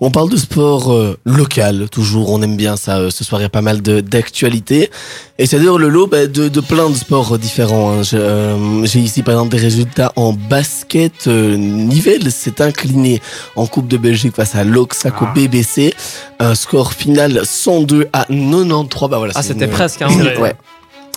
[0.00, 2.98] On parle de sport euh, local, toujours, on aime bien ça.
[2.98, 4.90] euh, ce soir, il y a pas mal de- d'actualités.
[5.38, 7.98] Et c'est d'ailleurs le lot bah, de, de plein de sports différents.
[7.98, 8.02] hein.
[8.14, 11.26] Euh, J'ai ici par exemple des résultats en basket.
[11.26, 13.20] Euh, Nivelles s'est incliné
[13.56, 15.32] en Coupe de Belgique face à l'Oxaco Ah.
[15.34, 15.94] BBC.
[16.38, 19.10] Un score final 102 à 93.
[19.10, 20.08] Bah voilà, Ah, c'était une- presque, hein.
[20.40, 20.54] Ouais.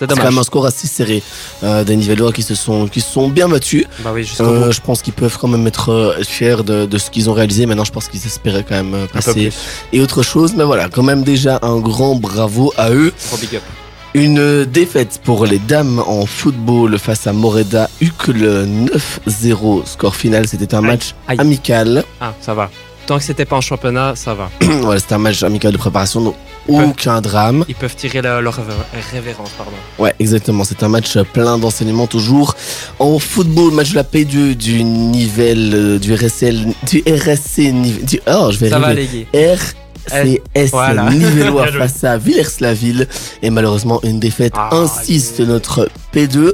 [0.09, 1.21] C'est quand même un score assez serré
[1.63, 3.85] euh, des Nivellois qui se sont qui se sont bien battus.
[4.03, 7.09] Bah oui, Euh, je pense qu'ils peuvent quand même être euh, fiers de, de ce
[7.09, 7.65] qu'ils ont réalisé.
[7.65, 9.51] Maintenant, je pense qu'ils espéraient quand même euh, passer
[9.91, 10.53] et autre chose.
[10.55, 13.11] Mais voilà, quand même déjà un grand bravo à eux.
[13.39, 13.61] Big up.
[14.15, 17.89] Une défaite pour les dames en football face à Moreda.
[17.99, 18.67] Uccle
[19.27, 19.85] 9-0.
[19.87, 20.85] Score final, c'était un Aïe.
[20.85, 21.39] match Aïe.
[21.39, 22.03] amical.
[22.21, 22.69] Ah, ça va.
[23.05, 24.49] Tant que c'était pas en championnat, ça va.
[24.81, 26.21] voilà, c'était un match amical de préparation.
[26.21, 26.35] Donc
[26.69, 27.65] aucun drame.
[27.67, 29.73] Ils peuvent tirer leur révé- révérence, pardon.
[29.99, 30.63] Ouais, exactement.
[30.63, 32.55] C'est un match plein d'enseignements toujours.
[32.99, 37.71] En football, match de la P2 du Nivelle, euh, du RSL, du RSC
[38.05, 39.27] du, oh, je vais Ça va, arriver.
[39.33, 39.57] les gars.
[40.09, 41.09] RCS Voilà.
[41.11, 43.07] Nivellois face à Villers-la-Ville.
[43.41, 46.53] Et malheureusement, une défaite Ah, 1-6 de notre P2.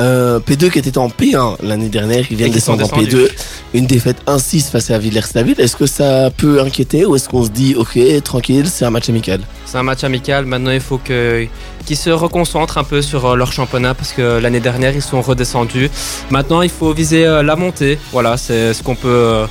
[0.00, 3.16] Euh, P2 qui était en P1 l'année dernière, qui vient de descendre en descendus.
[3.16, 3.30] P2.
[3.74, 5.60] Une défaite 1-6 face à Villers-la-Ville.
[5.60, 9.08] Est-ce que ça peut inquiéter ou est-ce qu'on se dit, ok, tranquille, c'est un match
[9.08, 9.40] amical?
[9.66, 10.46] C'est un match amical.
[10.46, 11.46] Maintenant, il faut que
[11.88, 15.22] qu'ils se reconcentrent un peu sur euh, leur championnat parce que l'année dernière, ils sont
[15.22, 15.90] redescendus.
[16.28, 17.98] Maintenant, il faut viser euh, la montée.
[18.12, 19.46] Voilà, c'est ce qu'on peut, euh,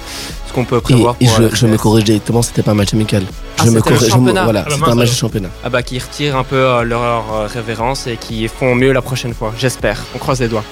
[0.58, 1.16] qu'on peut prévoir.
[1.22, 3.24] et pour, je, euh, je me corrige directement, c'était pas un match amical.
[3.60, 4.44] Ah, je me corrige, je me- championnat.
[4.44, 5.50] voilà, Ah c'était un match de championnat.
[5.64, 9.02] Ah bah, qu'ils retirent un peu euh, leur euh, révérence et qu'ils font mieux la
[9.02, 9.54] prochaine fois.
[9.58, 10.04] J'espère.
[10.16, 10.64] On croise les doigts.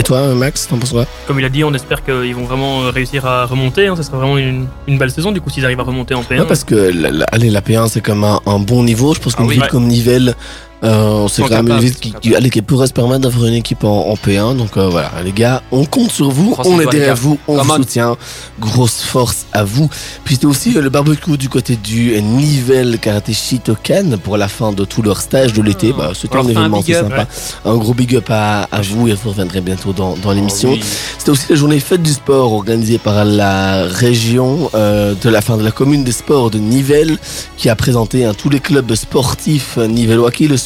[0.00, 1.06] Et toi, Max, t'en penses quoi?
[1.26, 3.88] Comme il a dit, on espère qu'ils vont vraiment réussir à remonter.
[3.88, 3.96] hein.
[3.96, 6.40] Ça sera vraiment une, une belle saison du coup s'ils arrivent à remonter en P1.
[6.40, 9.12] Ouais, parce que la, la- allez, la P1 c'est comme un, un bon niveau.
[9.14, 9.54] Je pense qu'une Ah oui.
[9.54, 9.68] ville Ouais.
[9.68, 10.34] comme Nivelles,
[10.84, 13.54] euh, c'est quand même une ville qui, qui, allez, qui pourrait se permettre d'avoir une
[13.54, 14.56] équipe en, en P1.
[14.56, 17.76] Donc euh, voilà, les gars, on compte sur vous, on est derrière vous, on vous
[17.76, 18.16] soutient.
[18.60, 19.88] Grosse force à vous.
[20.24, 24.72] Puis c'était aussi euh, le barbecue du côté du Nivelles Karaté Shitokan pour la fin
[24.72, 25.92] de tout leur stage de l'été.
[25.92, 27.26] Bah, c'était un événement assez sympa.
[27.64, 30.70] Un gros big up à, à vous et vous reviendrez bientôt dans, dans l'émission.
[30.72, 30.84] Oh oui.
[31.18, 35.56] C'était aussi la journée fête du sport organisée par la région euh, de la fin
[35.56, 37.18] de la commune des sports de Nivelles
[37.56, 40.56] qui a présenté hein, tous les clubs sportifs nivellois qui le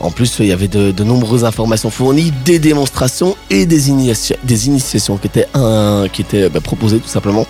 [0.00, 4.66] En plus, il y avait de, nombreuses informations fournies, des démonstrations et des, initia- des
[4.66, 7.46] initiations qui étaient, un- qui étaient bah, proposées tout simplement.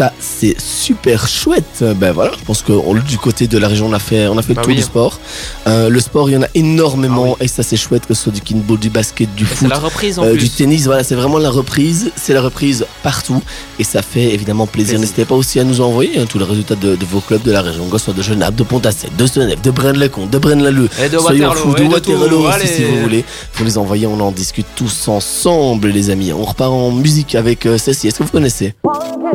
[0.00, 1.84] Ça, c'est super chouette.
[1.96, 4.38] Ben voilà, je pense que on- du côté de la région, on a fait, on
[4.38, 4.76] a fait Bah le tour oui.
[4.76, 5.20] du sport.
[5.66, 8.32] Euh, le sport, il y en a énormément et ça, c'est chouette que ce soit
[8.32, 10.38] du kinball, du basket, du Et foot, la reprise en euh, plus.
[10.44, 12.12] du tennis, voilà, c'est vraiment la reprise.
[12.16, 13.42] C'est la reprise partout
[13.78, 14.92] et ça fait évidemment plaisir.
[14.92, 15.00] Plaisir.
[15.00, 17.52] N'hésitez pas aussi à nous envoyer hein, tous les résultats de, de vos clubs de
[17.52, 20.88] la région, que ce soit de Genappe, de Pontacet, de Senef, de Braine-le-Comte, de Braine-l'Alleud.
[21.12, 23.22] De Soyons Waterloo, fous, de et de Waterloo aussi si vous voulez.
[23.52, 26.32] Faut les envoyer, on en discute tous ensemble, les amis.
[26.32, 28.08] On repart en musique avec euh, celle-ci.
[28.08, 28.72] Est-ce que vous connaissez?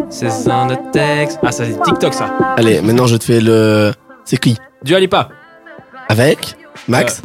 [0.09, 1.39] C'est un texte.
[1.43, 2.31] Ah, ça c'est TikTok ça.
[2.57, 3.93] Allez, maintenant je te fais le.
[4.23, 4.57] C'est qui?
[4.83, 5.29] Du Alipa.
[6.09, 6.55] Avec
[6.87, 7.21] Max?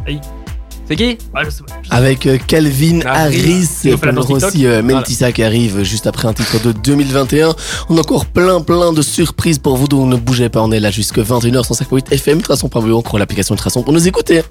[0.90, 1.18] C'est qui?
[1.32, 1.74] Ouais, je sais pas.
[1.96, 3.68] Avec euh, Calvin Ah, Harris,
[4.12, 7.54] danse aussi euh, Mentissa qui arrive juste après un titre de 2021.
[7.88, 10.80] On a encore plein plein de surprises pour vous, donc ne bougez pas, on est
[10.80, 14.42] là jusque 21h 158 FM, Ultrason par encore l'application Ultrason pour nous écouter.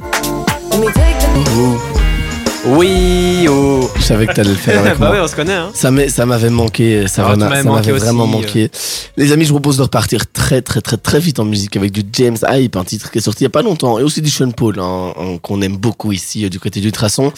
[2.66, 3.90] Oui, oh.
[3.96, 5.16] je savais que t'allais le faire avec bah moi.
[5.16, 5.70] oui, on se connaît, hein.
[5.74, 8.34] Ça m'est- ça m'avait manqué, ça Ah, tu m'a- m'avais ça manqué m'avait vraiment aussi,
[8.34, 8.42] euh.
[8.42, 8.72] manqué.
[9.18, 11.92] Les amis, je vous propose de repartir très très très très vite en musique avec
[11.92, 14.22] du James Hype, un titre qui est sorti il y a pas longtemps, et aussi
[14.22, 17.32] du Sean Paul, hein, hein, qu'on aime beaucoup ici euh, du côté du Traçon.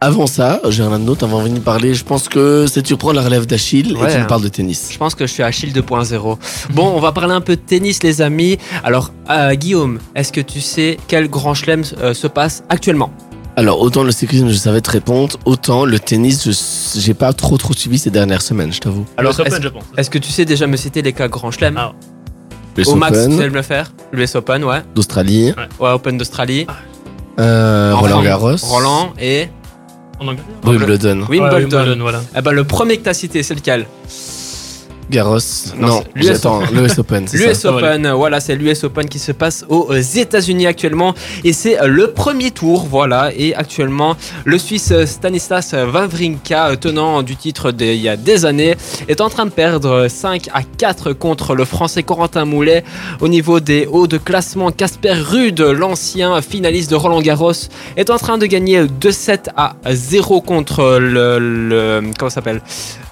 [0.00, 1.94] Avant ça, j'ai un autre avant de venir parler.
[1.94, 4.12] Je pense que c'est tu prends la relève d'Achille et Ouais.
[4.12, 4.88] tu me parles de tennis.
[4.92, 6.38] Je pense que je suis Achille 2.0.
[6.74, 8.58] Bon, on va parler un peu de tennis, les amis.
[8.84, 13.10] Alors, euh, Guillaume, est-ce que tu sais quel grand chelem euh, se passe actuellement?
[13.58, 17.56] Alors autant le cyclisme, je savais te répondre, autant le tennis, je j'ai pas trop
[17.56, 19.06] trop suivi ces dernières semaines, je t'avoue.
[19.16, 19.82] Alors, est-ce je pense.
[19.96, 21.92] est-ce que tu sais déjà me citer les cas grand chelem Ah.
[22.86, 24.82] Au max, tu sais le faire L'US Open, ouais.
[24.94, 26.66] d'Australie, Ouais, Open d'Australie.
[27.40, 29.48] euh, En Roland Garros, Roland et
[30.20, 31.26] En Angleterre Wimbledon.
[31.26, 31.26] Wimbledon.
[31.30, 32.20] Ouais, Wimbledon, voilà.
[32.36, 33.86] Eh ben, le premier que t'as cité, c'est lequel?
[35.10, 35.38] Garros.
[35.78, 36.60] Non, Non, l'US j'attends.
[36.72, 37.64] L'US Open, L'US.
[37.64, 41.14] Open, voilà, c'est l'US Open qui se passe aux États-Unis actuellement
[41.44, 43.30] et c'est euh, le premier tour, voilà.
[43.36, 48.74] Et actuellement, le Suisse Stanislas Wawrinka, euh, tenant du titre d'il y a des années,
[49.08, 52.84] est en train de perdre euh, 5 à 4 contre le Français Corentin Moulet.
[53.20, 57.52] Au niveau des hauts de classement, Casper Rude, l'ancien finaliste de Roland Garros,
[57.96, 62.60] est en train de gagner 2-7 à 0 contre le, le comment ça s'appelle?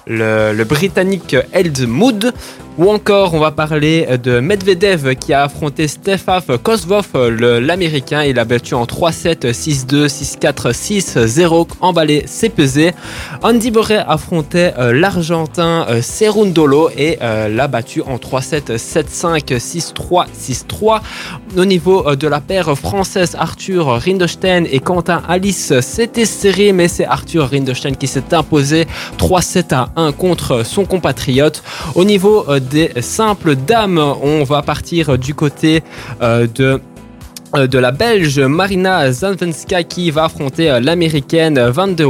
[0.07, 2.33] Le, britannique Eld Mood.
[2.77, 8.23] Ou encore, on va parler de Medvedev qui a affronté Stefaf Kozvov, le- l'américain.
[8.23, 12.91] Il a battu en 3-7, 6-2, 6-4, 6-0, emballé, c'est pesé.
[13.43, 20.25] Andy Murray affrontait euh, l'argentin euh, Cerundolo et euh, l'a battu en 3-7, 7-5, 6-3,
[20.37, 20.99] 6-3.
[21.55, 27.05] Au niveau de la paire française, Arthur Rinderstein et Quentin Alice, c'était serré, mais c'est
[27.05, 28.85] Arthur Rinderstein qui s'est imposé
[29.17, 31.63] 3-7 à 1 contre son compatriote.
[31.95, 35.83] Au niveau des simples dames, on va partir du côté
[36.21, 36.81] euh, de
[37.55, 42.05] euh, de la Belge Marina Zanvenska qui va affronter euh, l'américaine Van de.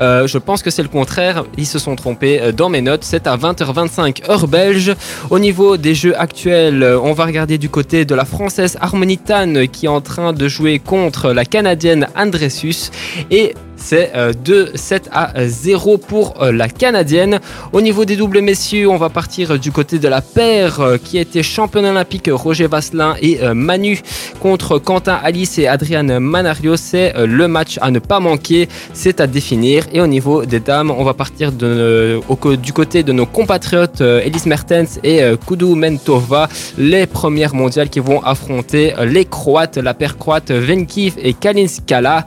[0.00, 1.44] Euh, je pense que c'est le contraire.
[1.56, 3.04] Ils se sont trompés dans mes notes.
[3.04, 4.94] C'est à 20h25 heure belge.
[5.30, 9.66] Au niveau des jeux actuels, on va regarder du côté de la française Harmonie Tan
[9.70, 12.90] qui est en train de jouer contre la canadienne Andressus.
[13.30, 17.40] Et c'est euh, 2 7 à 0 pour euh, la canadienne.
[17.72, 21.18] Au niveau des doubles messieurs, on va partir euh, du côté de la paire qui
[21.18, 24.00] était championne olympique Roger Vasselin et Manu
[24.40, 26.76] contre Quentin Alice et Adrian Manario.
[26.76, 29.84] C'est le match à ne pas manquer, c'est à définir.
[29.92, 32.20] Et au niveau des dames, on va partir de,
[32.56, 38.22] du côté de nos compatriotes Elise Mertens et Kudu Mentova, les premières mondiales qui vont
[38.22, 42.24] affronter les Croates, la paire croate Venkiv et Kalinskala.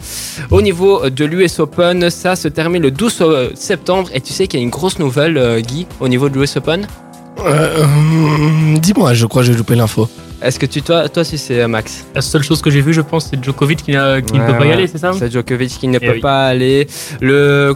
[0.51, 4.09] Au niveau de l'US Open, ça se termine le 12 euh, septembre.
[4.13, 6.55] Et tu sais qu'il y a une grosse nouvelle, euh, Guy, au niveau de l'US
[6.57, 6.87] Open?
[7.45, 7.85] Euh,
[8.77, 10.07] Dis-moi, je crois que j'ai loupé l'info.
[10.43, 12.05] Est-ce que tu, toi, toi si c'est euh, Max?
[12.13, 14.47] La seule chose que j'ai vue, je pense, c'est Djokovic qui, n'a- qui ne Ouais,
[14.51, 15.11] peut pas y aller, c'est ça?
[15.17, 16.19] C'est Djokovic qui ne Eh peut oui.
[16.19, 16.87] pas aller.
[17.21, 17.73] Le...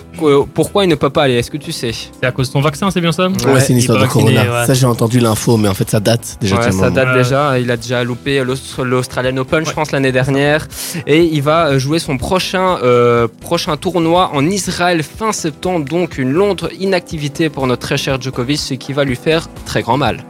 [0.53, 1.35] Pourquoi il ne peut pas aller?
[1.35, 1.91] Est-ce que tu sais?
[1.93, 3.27] C'est à cause de son vaccin, c'est bien ça?
[3.29, 4.41] Ouais, Ouais, c'est une histoire de Corona.
[4.41, 4.65] ouais.
[4.65, 6.57] Ça, j'ai entendu l'info, mais en fait, ça date déjà.
[6.59, 7.57] Ouais, ça date déjà.
[7.59, 10.67] Il a déjà loupé l'Aust- l'Australian Open, je pense, l'année dernière.
[11.05, 15.85] Et il va euh, jouer son prochain, euh, prochain tournoi en Israël fin septembre.
[15.85, 19.81] Donc une longue inactivité pour notre très cher Djokovic, ce qui va lui faire très
[19.81, 20.23] grand mal.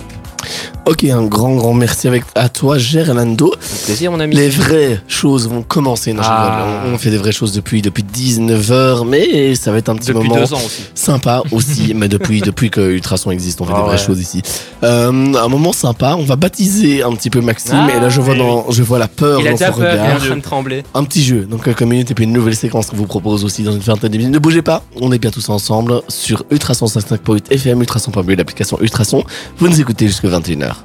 [0.87, 3.53] Ok, un grand, grand merci avec, à toi, Gerlando.
[3.85, 4.33] Plaisir, mon ami.
[4.33, 6.13] Les vraies choses vont commencer.
[6.13, 6.85] Non, Ah.
[6.87, 10.13] on, on fait des vraies choses depuis, depuis 19h, mais ça va être un petit
[10.13, 10.83] Depuis moment deux ans aussi.
[10.95, 11.93] sympa aussi.
[11.93, 14.05] mais depuis, depuis que Ultrason existe, on fait Ah des vraies ouais.
[14.05, 14.41] choses ici.
[14.83, 16.15] Euh, un moment sympa.
[16.17, 17.73] On va baptiser un petit peu Maxime.
[17.89, 19.63] Ah, et là, je vois, oui, dans, je vois la peur Il a dans son
[19.65, 20.19] peur, il est en regard.
[20.25, 20.83] train de trembler.
[20.93, 23.63] Un petit jeu, donc quelques minutes et puis une nouvelle séquence qu'on vous propose aussi
[23.63, 24.33] dans une vingtaine de minutes.
[24.33, 29.25] Ne bougez pas, on est bien tous ensemble sur Ultrason 55.8 FM, Ultrason.bu, l'application Ultrason.
[29.57, 30.76] Vous nous écoutez jusqu'à 21h.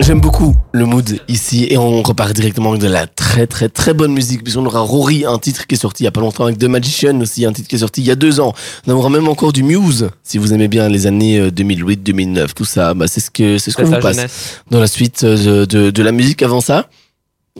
[0.00, 3.92] J'aime beaucoup le mood ici et on repart directement avec de la très très très
[3.92, 6.44] bonne musique puisqu'on aura Rory, un titre qui est sorti il y a pas longtemps
[6.44, 8.54] avec The Magician aussi, un titre qui est sorti il y a deux ans.
[8.86, 12.54] On aura même encore du Muse si vous aimez bien les années euh, 2008, 2009,
[12.54, 12.94] tout ça.
[12.94, 14.62] Bah, c'est ce que c'est ce qu'on vous passe jeunesse.
[14.70, 16.42] dans la suite euh, de, de, de la musique.
[16.42, 16.88] Avant ça,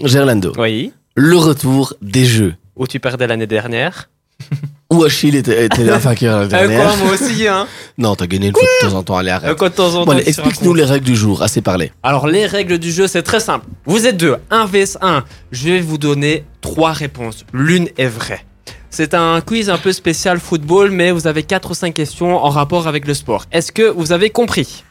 [0.02, 0.92] Gerlando, Oui.
[1.16, 2.54] le retour des jeux.
[2.76, 4.08] Où tu perdais l'année dernière.
[4.90, 6.82] Où Achille était, était la vainqueur la Euh, dernière.
[6.86, 7.66] quoi, moi aussi, hein
[7.98, 9.56] Non, t'as gagné une fois de temps en temps, allez Euh, arrête.
[9.58, 11.92] Quand de temps en Bon, temps, allez, tu explique-nous les règles du jour, assez parlé.
[12.02, 13.66] Alors les règles du jeu, c'est très simple.
[13.84, 15.24] Vous êtes deux, 1 vs 1.
[15.52, 17.44] Je vais vous donner trois réponses.
[17.52, 18.44] L'une est vraie.
[18.88, 22.48] C'est un quiz un peu spécial football, mais vous avez 4 ou 5 questions en
[22.48, 23.44] rapport avec le sport.
[23.52, 24.84] Est-ce que vous avez compris?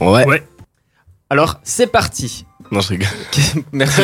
[0.00, 0.24] Ouais.
[0.26, 0.42] Ouais.
[1.28, 2.46] Alors c'est parti.
[2.70, 3.08] Non, je rigole.
[3.72, 4.00] Merci.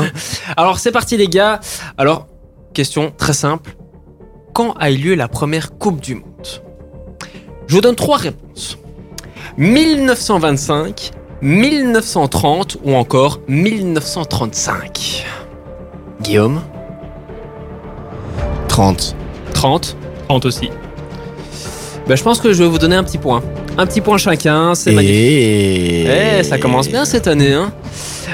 [0.56, 1.60] Alors c'est parti les gars.
[1.98, 2.28] Alors,
[2.72, 3.76] question très simple.
[4.56, 6.24] Quand a eu lieu la première Coupe du Monde
[7.66, 8.78] Je vous donne trois réponses.
[9.58, 11.10] 1925,
[11.42, 15.26] 1930 ou encore 1935.
[16.22, 16.62] Guillaume
[18.68, 19.14] 30.
[19.52, 19.94] 30
[20.26, 20.70] 30 aussi.
[22.08, 23.42] ben, Je pense que je vais vous donner un petit point.
[23.78, 25.16] Un petit point chacun, c'est magnifique.
[25.16, 26.38] Et...
[26.38, 27.72] Eh, ça commence bien cette année, hein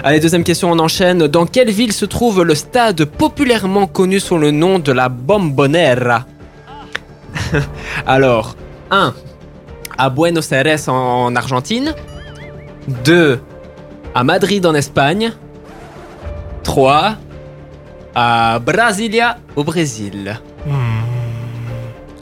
[0.04, 1.26] Allez, deuxième question, on enchaîne.
[1.26, 6.26] Dans quelle ville se trouve le stade populairement connu sous le nom de la Bombonera?
[8.06, 8.54] Alors,
[8.90, 9.14] 1.
[9.98, 11.94] À Buenos Aires en Argentine.
[13.04, 13.40] 2.
[14.14, 15.32] À Madrid en Espagne.
[16.62, 17.16] 3.
[18.14, 20.40] À Brasilia au Brésil.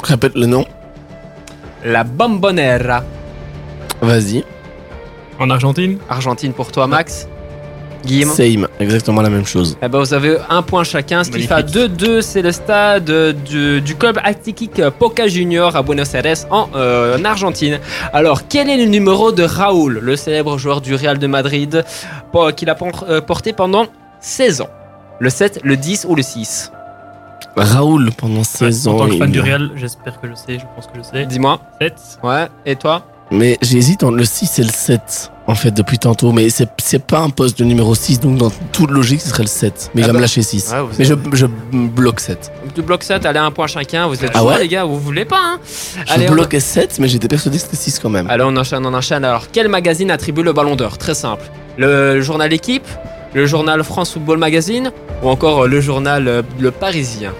[0.02, 0.64] Répète le nom.
[1.84, 3.04] La Bombonera.
[4.00, 4.44] Vas-y.
[5.38, 7.26] En Argentine Argentine pour toi, Max
[8.04, 9.76] Guillaume Same, exactement la même chose.
[9.82, 11.98] Eh ben, vous avez un point chacun, ce qui fait à Magnifique.
[11.98, 12.22] 2-2.
[12.22, 13.10] C'est le stade
[13.44, 17.78] du, du club Atlético Poca Junior à Buenos Aires en, euh, en Argentine.
[18.12, 21.84] Alors, quel est le numéro de Raoul, le célèbre joueur du Real de Madrid,
[22.56, 22.76] qu'il a
[23.08, 23.86] euh, porté pendant
[24.20, 24.70] 16 ans?
[25.18, 26.72] Le 7, le 10 ou le 6
[27.56, 28.98] Raoul, pendant 16 en ans.
[28.98, 31.26] tant que fan il- du Real, j'espère que je sais, je pense que je sais.
[31.26, 31.60] Dis-moi.
[31.80, 31.94] 7.
[32.22, 36.32] Ouais, et toi Mais j'hésite entre le 6 et le 7, en fait, depuis tantôt.
[36.32, 39.44] Mais c'est c'est pas un poste de numéro 6, donc dans toute logique, ce serait
[39.44, 39.90] le 7.
[39.94, 40.16] Mais Ah il va bah.
[40.18, 40.72] me lâcher 6.
[40.72, 42.50] Ouais, vous mais je, je bloque 7.
[42.74, 44.08] Tu bloques 7, allez, un point chacun.
[44.08, 45.60] Vous êtes Ah chaud, ouais les gars, vous voulez pas, hein
[46.06, 48.28] Je Allez, on- bloquais 7, mais j'étais persuadé que c'était 6 quand même.
[48.28, 49.24] Allez, on enchaîne, on enchaîne.
[49.24, 50.98] Alors, quel magazine attribue le Ballon d'Or?
[50.98, 51.44] Très simple.
[51.78, 52.86] Le, le journal Équipe,
[53.34, 54.90] le journal France Football Magazine
[55.22, 57.32] ou encore euh, le journal euh, Le Parisien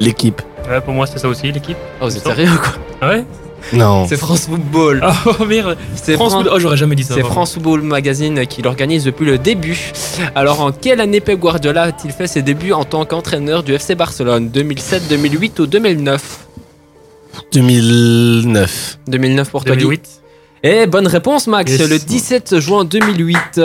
[0.00, 0.42] L'équipe.
[0.68, 1.76] Ouais, pour moi, c'est ça aussi, l'équipe.
[2.00, 3.24] Oh, vous êtes sérieux quoi Ah ouais?
[3.72, 4.06] Non.
[4.08, 5.00] C'est France Football.
[5.04, 5.76] Ah, oh merde.
[5.94, 7.14] C'est France Fran- Oh, j'aurais jamais dit ça.
[7.14, 7.22] C'est.
[7.22, 9.92] France Football Magazine qui l'organise depuis le début.
[10.34, 13.94] Alors, en quelle année Pep Guardiola a-t-il fait ses débuts en tant qu'entraîneur du FC
[13.94, 14.48] Barcelone?
[14.48, 16.38] 2007, 2008 ou 2009
[17.52, 18.98] 2009.
[19.06, 19.82] 2009 pour toi, Guy?
[19.84, 20.08] 2008.
[20.64, 21.70] Eh, bonne réponse, Max.
[21.70, 21.88] Yes.
[21.88, 23.60] Le 17 juin 2008.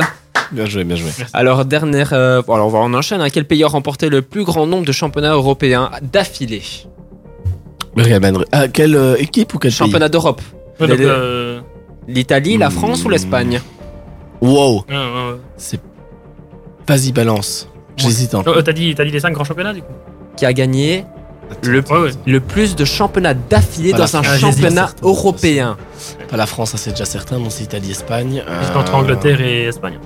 [0.52, 1.10] Bien joué, bien joué.
[1.34, 2.14] Alors, dernière.
[2.14, 3.24] euh, alors, on va en enchaîner.
[3.24, 3.30] hein.
[3.32, 6.62] Quel pays a remporté le plus grand nombre de championnats européens d'affilée?
[7.96, 8.46] Real Madrid.
[8.52, 10.42] Ah, quelle euh, équipe ou quel Championnat d'Europe.
[10.80, 11.60] Ouais, donc, Les- euh,
[12.08, 12.72] L'Italie, la Hmm.
[12.72, 13.60] France ou l'Espagne?
[14.42, 14.86] Wow.
[14.88, 15.38] ouais, ouais, ouais.
[15.58, 15.80] C'est.
[16.88, 17.68] Vas-y, balance.
[17.98, 18.54] J'hésite un peu.
[18.56, 19.92] Oh, T'as dit, t'as dit les 5 grands championnats, du coup?
[20.38, 21.04] Qui a gagné
[21.64, 22.12] le, Ouais, ouais.
[22.28, 24.22] le plus de championnats d'affilée dans un.
[24.24, 25.10] Ah, championnat certainement.
[25.10, 25.78] européen
[26.30, 27.40] Pas la France, ça c'est déjà certain.
[27.40, 28.44] Non, c'est Italie, Espagne.
[28.48, 29.98] Euh, entre Angleterre et Espagne.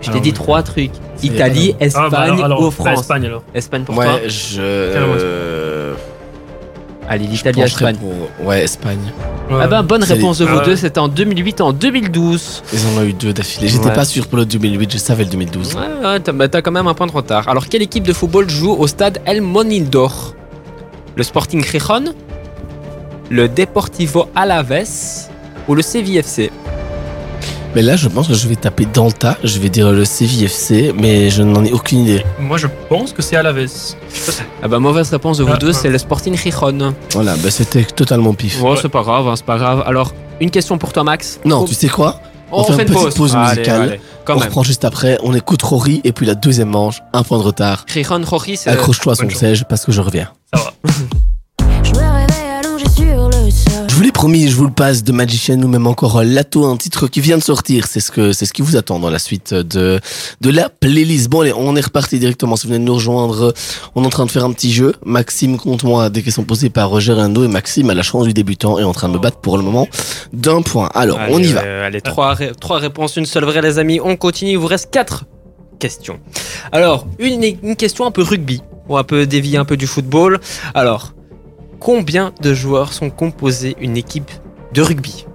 [0.00, 3.00] Je t'ai dit trois trucs Italie, Ah, Espagne bah, alors, alors, ou bah, France.
[3.00, 3.42] Espagne, alors.
[3.54, 4.60] Espagne pour toi Ouais, je.
[4.60, 5.94] euh,
[7.08, 7.96] Allez, l'Italie, Espagne.
[7.96, 8.98] pour- Ouais, Espagne.
[9.50, 9.58] Ouais.
[9.62, 10.64] Ah ben, bonne réponse de vous Ah ouais.
[10.64, 10.76] deux.
[10.76, 12.62] C'était en 2008 en 2012.
[12.72, 13.66] Ils en ont eu deux d'affilée.
[13.66, 13.92] J'étais Ouais.
[13.92, 15.74] pas sûr pour le 2008, je savais le 2012.
[15.74, 17.48] Ouais, ouais, t'as bah, t'as quand même un point de retard.
[17.48, 20.34] Alors, quelle équipe de football joue au stade El Monindor
[21.16, 22.14] Le Sporting Gijón
[23.28, 25.28] Le Deportivo Alaves
[25.66, 26.50] Ou le CVFC
[27.74, 29.36] Mais là, je pense que je vais taper Danta.
[29.44, 32.24] Je vais dire le CVFC, mais je n'en ai aucune idée.
[32.40, 33.96] Moi, je pense que c'est à la veste.
[34.62, 35.72] Ah bah, mauvaise réponse de vous Ah, deux, ah.
[35.72, 36.94] c'est le Sporting Gijón.
[37.12, 38.58] Voilà, bah c'était totalement pif.
[38.60, 39.84] Bon, c'est pas grave, hein, c'est pas grave.
[39.86, 41.38] Alors, une question pour toi, Max.
[41.44, 42.20] Non, Oh, tu sais quoi?
[42.50, 43.36] On, on fait fait une une petite pause.
[43.36, 43.82] musicale.
[43.82, 44.48] allez, quand On même.
[44.48, 47.84] reprend juste après, on écoute Rory, et puis la deuxième manche, un point de retard.
[47.86, 48.70] Gijón, Rory, c'est.
[48.70, 50.28] Accroche-toi à son siège parce que je reviens.
[50.52, 50.72] Ça va.
[54.00, 57.06] vous l'ai promis, je vous le passe de Magician ou même encore Lato, un titre
[57.06, 57.86] qui vient de sortir.
[57.86, 60.00] C'est ce que c'est ce qui vous attend dans la suite de
[60.40, 61.28] de la playlist.
[61.28, 62.56] Bon, allez, on est reparti directement.
[62.56, 63.52] Si vous venez de nous rejoindre,
[63.94, 64.94] on est en train de faire un petit jeu.
[65.04, 68.32] Maxime compte moi des questions posées par Roger Ando et Maxime a la chance du
[68.32, 69.86] débutant et est en train de me battre pour le moment
[70.32, 70.88] d'un point.
[70.94, 71.60] Alors, on y va.
[71.62, 74.00] euh, allez, trois, ré- trois réponses, une seule vraie, les amis.
[74.02, 74.52] On continue.
[74.52, 75.24] Il vous reste quatre
[75.78, 76.20] questions.
[76.72, 78.62] Alors, une, une question un peu rugby.
[78.88, 80.40] On va un peu dévier un peu du football.
[80.72, 81.12] Alors,
[81.80, 84.30] combien de joueurs sont composés une équipe
[84.72, 85.26] de rugby?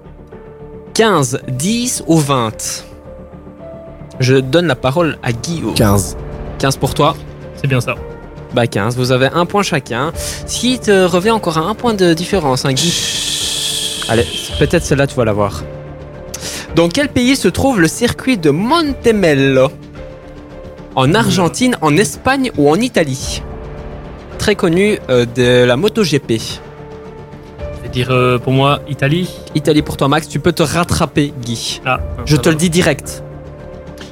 [0.93, 2.86] 15, 10 ou 20
[4.19, 5.73] Je donne la parole à Guillaume.
[5.73, 6.15] 15.
[6.60, 7.15] 15 pour toi
[7.58, 7.95] C'est bien ça.
[8.53, 10.13] Bah 15, vous avez un point chacun.
[10.15, 12.93] Ce qui te revient encore à un point de différence, hein, Guy.
[14.08, 14.25] Allez,
[14.60, 15.63] peut-être celle-là tu vas l'avoir.
[16.75, 19.69] Dans quel pays se trouve le circuit de Montemello?
[20.95, 23.41] En Argentine, en Espagne ou en Italie?
[24.45, 26.34] Très connu euh, de la MotoGP.
[26.39, 29.27] Je vais dire euh, pour moi Italie.
[29.55, 31.81] Italie pour toi Max, tu peux te rattraper Guy.
[31.84, 32.51] Ah, Je te va.
[32.51, 33.23] le dis direct.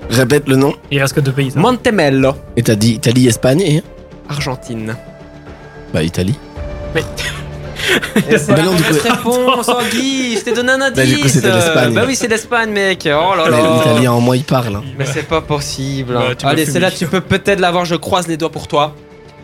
[0.10, 0.74] Répète le nom.
[0.90, 1.52] Il reste que deux pays.
[1.52, 1.60] Ça.
[1.60, 3.84] Montemello, Et t'as dit Italie, Espagne et
[4.28, 4.96] Argentine.
[5.94, 6.34] bah Italie.
[8.28, 10.96] Et c'est Bah non, du coup- réponse, oh, Guy, je t'ai donné un indice.
[10.98, 11.94] Bah, du coup, c'était l'Espagne.
[11.94, 13.02] Bah oui, c'est l'Espagne, mec.
[13.08, 13.58] Oh là là.
[13.76, 14.78] L'italien en moi il parle.
[14.78, 14.84] hein.
[14.98, 16.16] Mais c'est pas possible.
[16.16, 16.74] Bah, Allez, fumé.
[16.74, 18.96] celle-là, tu peux peut-être l'avoir, je croise les doigts pour toi.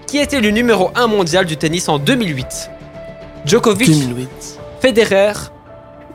[0.10, 2.72] Qui était le numéro 1 mondial du tennis en 2008
[3.46, 4.60] Djokovic, 2008.
[4.82, 5.34] Federer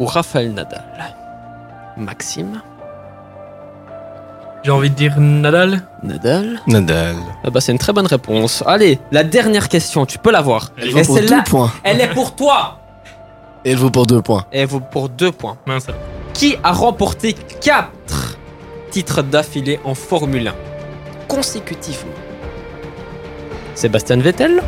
[0.00, 0.82] ou Rafael Nadal?
[1.96, 2.60] Maxime?
[4.64, 5.82] J'ai envie de dire Nadal.
[6.02, 6.60] Nadal?
[6.66, 7.14] Nadal.
[7.44, 8.64] ah bah, C'est une très bonne réponse.
[8.66, 10.72] Allez, la dernière question, tu peux l'avoir.
[10.76, 11.72] Elle Et vaut pour deux points.
[11.84, 12.80] elle est pour toi
[13.64, 14.44] Et elle vaut pour deux points.
[14.52, 15.56] Et elle vaut pour deux points.
[15.66, 15.86] Mince.
[16.32, 18.38] Qui a remporté 4
[18.90, 20.54] titres d'affilée en Formule 1
[21.28, 22.10] consécutivement
[23.74, 24.62] Sébastien Vettel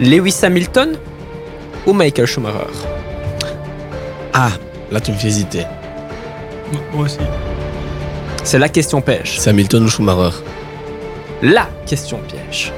[0.00, 0.96] Lewis Hamilton
[1.86, 2.66] ou Michael Schumacher?
[4.32, 4.50] Ah,
[4.90, 5.64] là tu me fais hésiter.
[6.94, 7.18] Moi aussi.
[8.44, 9.38] C'est la question piège.
[9.38, 10.36] C'est Hamilton ou Schumacher?
[11.42, 12.72] La question piège.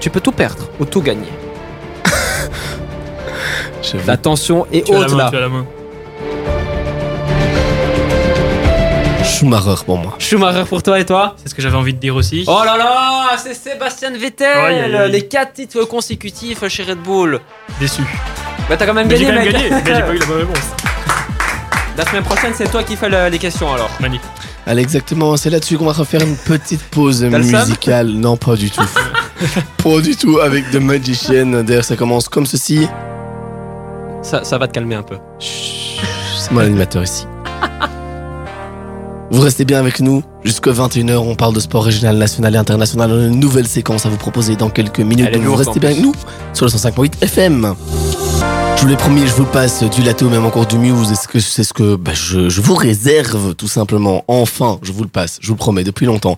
[0.00, 1.28] Tu peux tout perdre ou tout gagner.
[4.06, 5.30] La tension est Tu as la haute main, là.
[5.30, 5.66] tu as la main.
[9.38, 10.14] Schumacher pour moi.
[10.18, 12.44] Schumacher pour toi et toi C'est ce que j'avais envie de dire aussi.
[12.48, 17.40] Oh là là, c'est Sébastien Vettel, les 4 titres consécutifs chez Red Bull.
[17.78, 18.02] Déçu.
[18.68, 19.84] Bah t'as quand même Mais j'ai gagné, quand même mec.
[19.84, 20.58] gagné, mais j'ai pas eu la bonne réponse.
[21.96, 23.90] La semaine prochaine, c'est toi qui fais le- les questions alors.
[23.98, 24.28] Magnifique.
[24.66, 28.08] Allez, exactement, c'est là-dessus qu'on va refaire une petite pause musicale.
[28.08, 28.82] Non, pas du tout.
[29.82, 31.62] pas du tout avec The Magician.
[31.64, 32.86] D'ailleurs, ça commence comme ceci.
[34.22, 35.16] Ça, ça va te calmer un peu.
[35.40, 36.00] Chut,
[36.38, 37.26] C'est moi l'animateur ici.
[39.30, 41.16] Vous restez bien avec nous jusqu'à 21h.
[41.18, 43.10] On parle de sport régional, national et international.
[43.12, 45.30] On a une nouvelle séquence à vous proposer dans quelques minutes.
[45.32, 46.14] Donc vous restez en bien avec nous
[46.54, 47.74] sur le 105.8 FM.
[48.76, 51.10] Je vous l'ai promis, je vous passe du latte ou même encore du muse.
[51.10, 55.02] Est-ce que c'est ce que bah, je, je vous réserve tout simplement Enfin, je vous
[55.02, 56.36] le passe, je vous le promets depuis longtemps.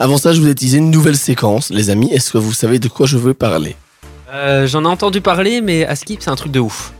[0.00, 2.10] Avant ça, je vous ai teasé une nouvelle séquence, les amis.
[2.10, 3.76] Est-ce que vous savez de quoi je veux parler?
[4.32, 6.93] Euh, J'en ai entendu parler, mais à Skip, c'est un truc de ouf.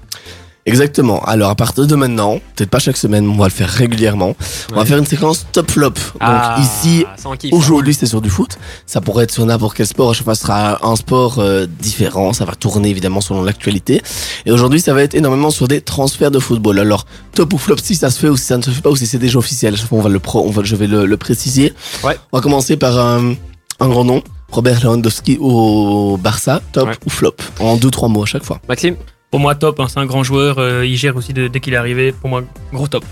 [0.67, 1.23] Exactement.
[1.25, 4.35] Alors à partir de maintenant, peut-être pas chaque semaine, mais on va le faire régulièrement.
[4.73, 5.91] On va faire une séquence top flop.
[5.91, 7.53] Donc Ah, ici, ça en kiffe.
[7.53, 8.57] Aujourd'hui, c'est sur du foot.
[8.87, 10.11] Ça pourrait être sur n'importe quel sport.
[10.11, 12.33] À chaque fois, ce sera un sport euh, différent.
[12.33, 14.01] Ça va tourner évidemment selon l'actualité.
[14.47, 16.79] Et aujourd'hui, ça va être énormément sur des transferts de football.
[16.79, 17.05] Alors,
[17.35, 18.97] top ou flop, si ça se fait ou si ça ne se fait pas ou
[18.97, 19.75] si c'est déjà officiel.
[19.75, 21.75] À chaque fois, on va le pro, on va, je vais le, le préciser.
[22.03, 22.17] Ouais.
[22.33, 23.33] On va commencer par euh,
[23.81, 24.23] un grand nom.
[24.51, 26.63] Robert Lewandowski au Barça.
[26.73, 26.95] Top Ouais.
[27.05, 27.35] ou flop?
[27.61, 28.61] En deux, trois mots à chaque fois.
[28.69, 28.97] Maxime,
[29.35, 29.81] Pour moi, top.
[29.81, 30.61] hein, c'est un grand joueur.
[30.61, 32.13] euh, il gère aussi de- dès qu'il est arrivé.
[32.13, 33.05] Pour moi, gros top.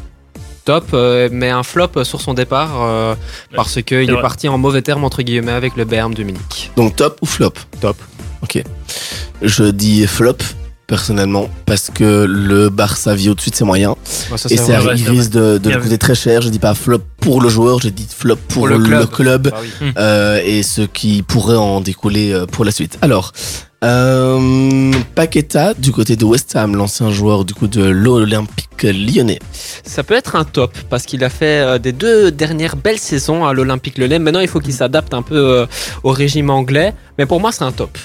[0.65, 3.17] top, euh, mais un flop sur son départ euh,
[3.57, 6.71] parce qu'il est, parti en mauvais terme entre guillemets avec le Bayern de Munich.
[6.77, 7.55] Donc, top ou flop?
[7.81, 7.97] Top.
[8.41, 8.63] Ok.
[9.43, 10.37] Je dis flop.
[10.87, 13.95] Personnellement, parce que le Barça vit au-dessus de ses moyens.
[14.05, 15.79] Ça, Et c'est ça risque de, vu.
[15.81, 16.43] coûter très cher.
[16.43, 19.93] Je dis pas flop pour le joueur, je dis flop pour, le club, Bah oui.
[19.97, 22.99] euh, et ce qui pourrait en découler euh, pour la suite.
[23.01, 23.33] Alors,
[23.85, 29.39] euh, Paqueta du côté de West Ham, l'ancien joueur du coup de l'Olympique lyonnais.
[29.85, 33.53] Ça peut être un top parce qu'il a fait des deux dernières belles saisons à
[33.55, 34.19] l'Olympique Lyonnais.
[34.19, 35.67] Maintenant, il faut qu'il s'adapte un peu
[36.03, 37.97] au régime anglais, mais pour moi, c'est un top.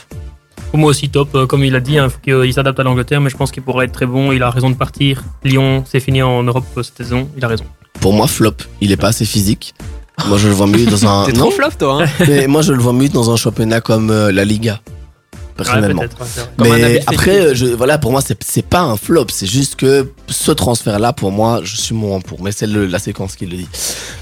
[0.72, 1.30] Pour moi aussi top.
[1.36, 3.22] euh, comme il a dit, il faut qu'il s'adapte à l'Angleterre.
[3.22, 4.32] Mais je pense qu'il pourrait être très bon.
[4.32, 5.24] Il a raison de partir.
[5.44, 7.30] Lyon, c'est fini en Europe euh, cette saison.
[7.38, 7.66] Il a raison.
[8.00, 8.52] Pour moi, flop.
[8.82, 9.74] Il est pas assez physique.
[10.28, 11.26] Moi, je le vois mieux dans un.
[11.26, 12.04] T'es trop flop, toi.
[12.04, 14.82] Hein mais moi, je le vois mieux dans un championnat comme euh, la Liga.
[15.56, 16.04] Personnellement.
[16.60, 19.26] Ouais, ouais, mais après, je, voilà, pour moi, c'est pas un flop.
[19.30, 22.44] C'est juste que ce transfert-là, pour moi, je suis moins pour.
[22.44, 23.70] Mais c'est la séquence qui le dit.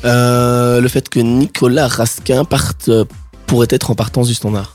[0.05, 2.89] Euh, le fait que Nicolas Raskin parte,
[3.47, 4.74] pourrait être en partance du standard.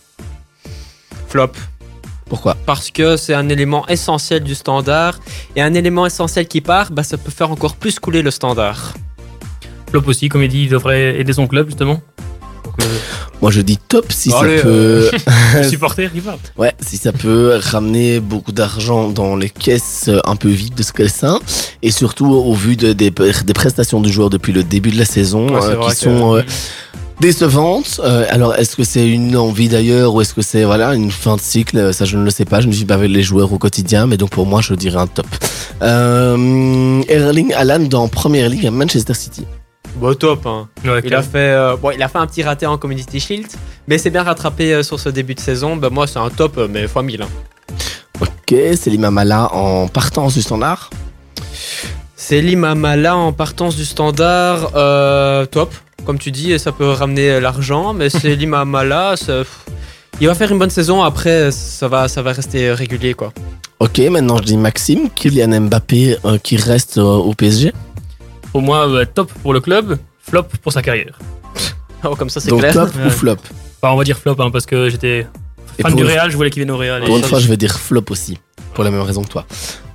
[1.31, 1.53] Flop.
[2.28, 2.57] Pourquoi?
[2.66, 5.18] Parce que c'est un élément essentiel du standard.
[5.57, 8.95] Et un élément essentiel qui part, bah, ça peut faire encore plus couler le standard.
[9.91, 12.01] Flop aussi, comme il dit, il devrait aider son club justement.
[12.64, 12.85] Donc, euh,
[13.43, 15.11] Moi, je dis top si Allez, ça peut.
[15.57, 16.09] le supporter.
[16.57, 20.83] Ouais, si ça peut ramener beaucoup d'argent dans les caisses euh, un peu vides de
[20.85, 21.41] ce sein
[21.83, 25.05] et surtout au vu de- des, des prestations du joueur depuis le début de la
[25.07, 26.43] saison Ouais, c'est euh, qui que- sont
[27.21, 28.01] euh, décevantes.
[28.03, 31.37] Euh, alors, est-ce que c'est une envie d'ailleurs ou est-ce que c'est voilà une fin
[31.37, 31.93] de cycle?
[31.93, 32.61] Ça, je ne le sais pas.
[32.61, 34.99] Je ne suis pas avec les joueurs au quotidien, mais donc pour moi, je dirais
[34.99, 35.27] un top.
[35.83, 39.47] Euh, Erling Haaland dans Première Ligue à Manchester City.
[39.97, 40.47] Bah, top.
[40.47, 40.68] Hein.
[40.85, 43.49] Ouais, Il a fait, euh, bon, il a fait un petit raté en Community Shield,
[43.89, 45.77] mais c'est bien rattrapé euh, sur ce début de saison.
[45.77, 47.23] Bah, moi, c'est un top, euh, mais fois 1000.
[47.23, 47.29] hein.
[48.21, 50.91] Ok, c'est Mala en partance du standard.
[52.16, 55.73] C'est Limamala en partance du standard, euh, top.
[56.05, 59.16] Comme tu dis, ça peut ramener euh, l'argent, mais c'est Limamala.
[59.16, 59.42] ça-
[60.20, 61.03] Il va faire une bonne saison.
[61.03, 63.32] Après, ça va, ça va rester régulier, quoi.
[63.78, 67.72] Ok, maintenant je dis Maxime, Kylian Mbappé euh, qui reste euh, au PSG.
[68.53, 71.18] Pour moi, euh, top pour le club, flop pour sa carrière.
[72.03, 72.72] Oh, comme ça, c'est Donc clair.
[72.72, 73.36] top ou flop?
[73.82, 75.26] Enfin, on va dire flop hein, parce que j'étais
[75.82, 77.05] fan du Real, je voulais qu'il vienne au Real.
[77.05, 78.38] Pour et une fois, je vais dire flop aussi,
[78.74, 79.44] pour la même raison que toi.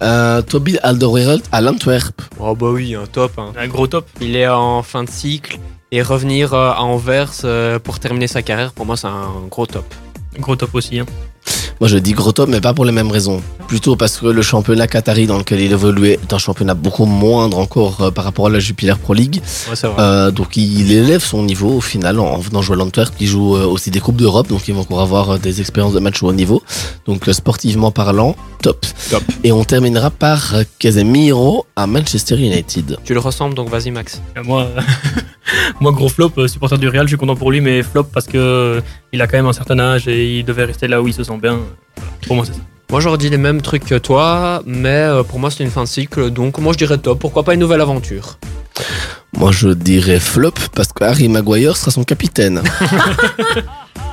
[0.03, 2.21] Euh, Toby Alderweireld à l'Antwerp.
[2.39, 3.31] Oh, bah oui, un top.
[3.39, 3.53] hein.
[3.57, 4.07] Un gros top.
[4.21, 5.57] Il est en fin de cycle
[5.95, 9.65] et revenir euh, à Anvers euh, pour terminer sa carrière, pour moi, c'est un gros
[9.65, 9.85] top.
[10.37, 10.99] Gros top aussi.
[10.99, 11.05] hein.
[11.79, 13.41] Moi, je dis gros top, mais pas pour les mêmes raisons.
[13.67, 17.57] Plutôt parce que le championnat qatari dans lequel il évoluait est un championnat beaucoup moindre
[17.59, 19.41] encore euh, par rapport à la Jupiler Pro League.
[19.69, 19.95] Ouais, c'est vrai.
[20.01, 23.55] Euh, donc, il élève son niveau au final en venant jouer à l'Antwerp, qui joue
[23.55, 26.27] euh, aussi des Coupes d'Europe, donc ils vont encore avoir des expériences de match au
[26.27, 26.61] haut niveau.
[27.05, 28.85] Donc, sportivement parlant, top.
[29.09, 29.23] Top.
[29.43, 32.97] Et on terminera par Casemiro à Manchester United.
[33.05, 34.21] Tu le ressembles, donc vas-y, Max.
[34.37, 34.67] Et Moi,
[35.79, 38.27] moi, gros flop, euh, supporter du Real, je suis content pour lui, mais flop parce
[38.27, 38.81] que euh,
[39.11, 41.23] il a quand même un certain âge et il devait rester là où il se
[41.23, 41.59] sent bien.
[42.27, 42.59] Pour moi, c'est ça.
[42.91, 45.83] Moi, j'aurais dit les mêmes trucs que toi, mais euh, pour moi, c'est une fin
[45.83, 47.19] de cycle, donc moi, je dirais top.
[47.19, 48.37] Pourquoi pas une nouvelle aventure?
[49.37, 52.61] Moi, je dirais flop parce que Harry Maguire sera son capitaine.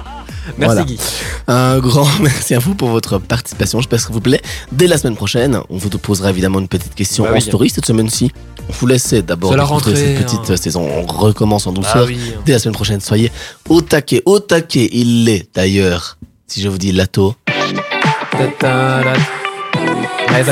[0.47, 0.83] Merci Voilà.
[0.85, 0.99] Guy.
[1.49, 3.81] Un grand merci à vous pour votre participation.
[3.81, 4.43] J'espère que ça vous plaît.
[4.73, 7.43] Dès la semaine prochaine, on vous posera évidemment une petite question Bah en oui.
[7.43, 8.33] story cette semaine-ci.
[8.69, 10.57] On vous laisse d'abord C'est la découvrir rentrée, cette petite hein.
[10.57, 10.89] saison.
[10.89, 12.03] On recommence en douceur.
[12.03, 12.19] Ah oui.
[12.45, 13.31] Dès la semaine prochaine, soyez
[13.69, 14.23] au taquet.
[14.25, 16.19] Au taquet, il l'est d'ailleurs.
[16.47, 17.35] Si je vous dis lato,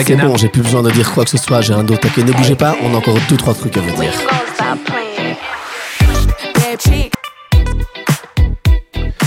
[0.04, 1.60] c'est bon, j'ai plus besoin de dire quoi que ce soit.
[1.60, 2.22] J'ai un dos au taquet.
[2.22, 4.12] Ne bougez pas, on a encore deux, trois trucs à vous dire.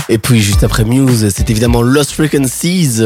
[0.08, 3.00] Et puis juste après Muse, c'est évidemment Lost Frequencies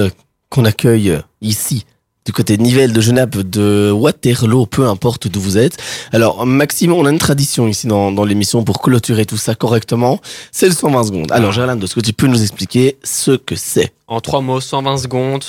[0.51, 1.85] qu'on accueille ici
[2.29, 5.79] du côté de Nivelles, de Genappe, de Waterloo, peu importe d'où vous êtes.
[6.13, 10.21] Alors Maxime, on a une tradition ici dans, dans l'émission pour clôturer tout ça correctement.
[10.53, 11.33] C'est le 120 secondes.
[11.33, 13.95] Alors Gerland, est-ce que tu peux nous expliquer ce que c'est?
[14.09, 15.45] En trois mots, 120 secondes.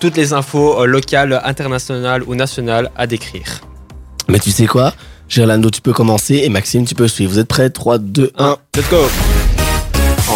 [0.00, 3.62] Toutes les infos euh, locales, internationales ou nationales à décrire.
[4.28, 4.92] Mais tu sais quoi?
[5.30, 7.32] Gerlando, tu peux commencer et Maxime, tu peux suivre.
[7.32, 7.70] Vous êtes prêts?
[7.70, 8.56] 3, 2, 1.
[8.76, 9.06] Let's go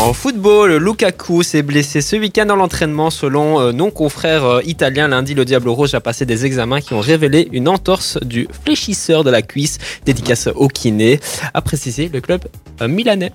[0.03, 3.11] en football, Lukaku s'est blessé ce week-end dans l'entraînement.
[3.11, 6.93] Selon euh, non confrère euh, italien, lundi, le Diable Rouge a passé des examens qui
[6.93, 11.21] ont révélé une entorse du fléchisseur de la cuisse, dédicace au kiné,
[11.55, 12.43] a précisé le club
[12.81, 13.33] euh, milanais.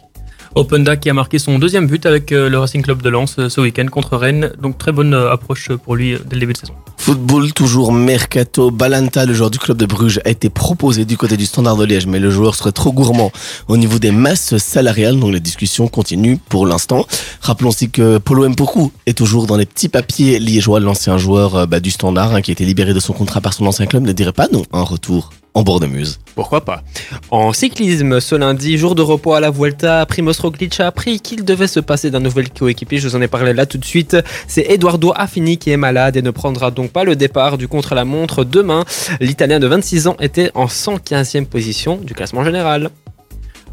[0.56, 3.50] Openda qui a marqué son deuxième but avec euh, le Racing Club de Lens euh,
[3.50, 4.52] ce week-end contre Rennes.
[4.62, 6.74] Donc très bonne euh, approche pour lui dès le début de saison.
[6.98, 8.72] Football, toujours mercato.
[8.72, 11.86] Balanta, le joueur du club de Bruges, a été proposé du côté du Standard de
[11.86, 13.32] Liège, mais le joueur serait trop gourmand
[13.68, 17.06] au niveau des masses salariales, donc les discussions continuent pour l'instant.
[17.42, 21.80] Rappelons aussi que Polo Mpoku est toujours dans les petits papiers liégeois, l'ancien joueur bah,
[21.80, 24.12] du Standard, hein, qui a été libéré de son contrat par son ancien club, ne
[24.12, 26.20] dirait pas non un retour en bord de muse.
[26.36, 26.84] Pourquoi pas
[27.32, 31.44] En cyclisme, ce lundi, jour de repos à la Vuelta, Primoz Roglic a appris qu'il
[31.44, 33.00] devait se passer d'un nouvel coéquipier.
[33.00, 34.16] Je vous en ai parlé là tout de suite.
[34.48, 38.44] C'est Eduardo Affini qui est malade et ne prendra donc pas le départ du contre-la-montre
[38.44, 38.86] demain.
[39.20, 42.92] L'Italien de 26 ans était en 115e position du classement général.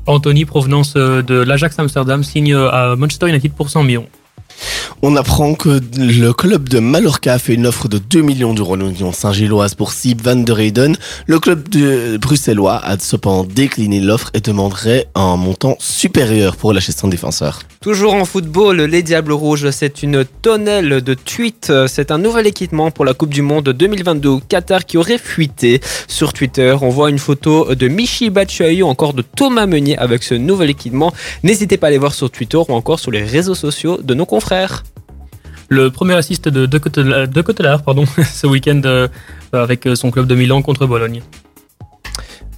[0.07, 4.07] Anthony, provenance euh, de l'Ajax Amsterdam, signe euh, à Manchester United pour 100 millions.
[5.02, 8.74] On apprend que le club de Mallorca a fait une offre de 2 millions d'euros
[8.74, 10.96] à l'Union Saint-Gilloise pour Sib van der Heyden.
[11.26, 16.92] Le club de bruxellois a cependant décliné l'offre et demanderait un montant supérieur pour lâcher
[16.92, 17.60] son défenseur.
[17.85, 21.70] Toujours en football, les Diables Rouges, c'est une tonnelle de tweets.
[21.87, 25.82] C'est un nouvel équipement pour la Coupe du Monde 2022 au Qatar qui aurait fuité.
[26.09, 30.22] Sur Twitter, on voit une photo de Michi Batshuayi ou encore de Thomas Meunier avec
[30.22, 31.12] ce nouvel équipement.
[31.43, 34.24] N'hésitez pas à les voir sur Twitter ou encore sur les réseaux sociaux de nos
[34.24, 34.82] confrères.
[35.68, 39.09] Le premier assist de De ce week-end euh,
[39.53, 41.20] avec euh, son club de Milan contre Bologne.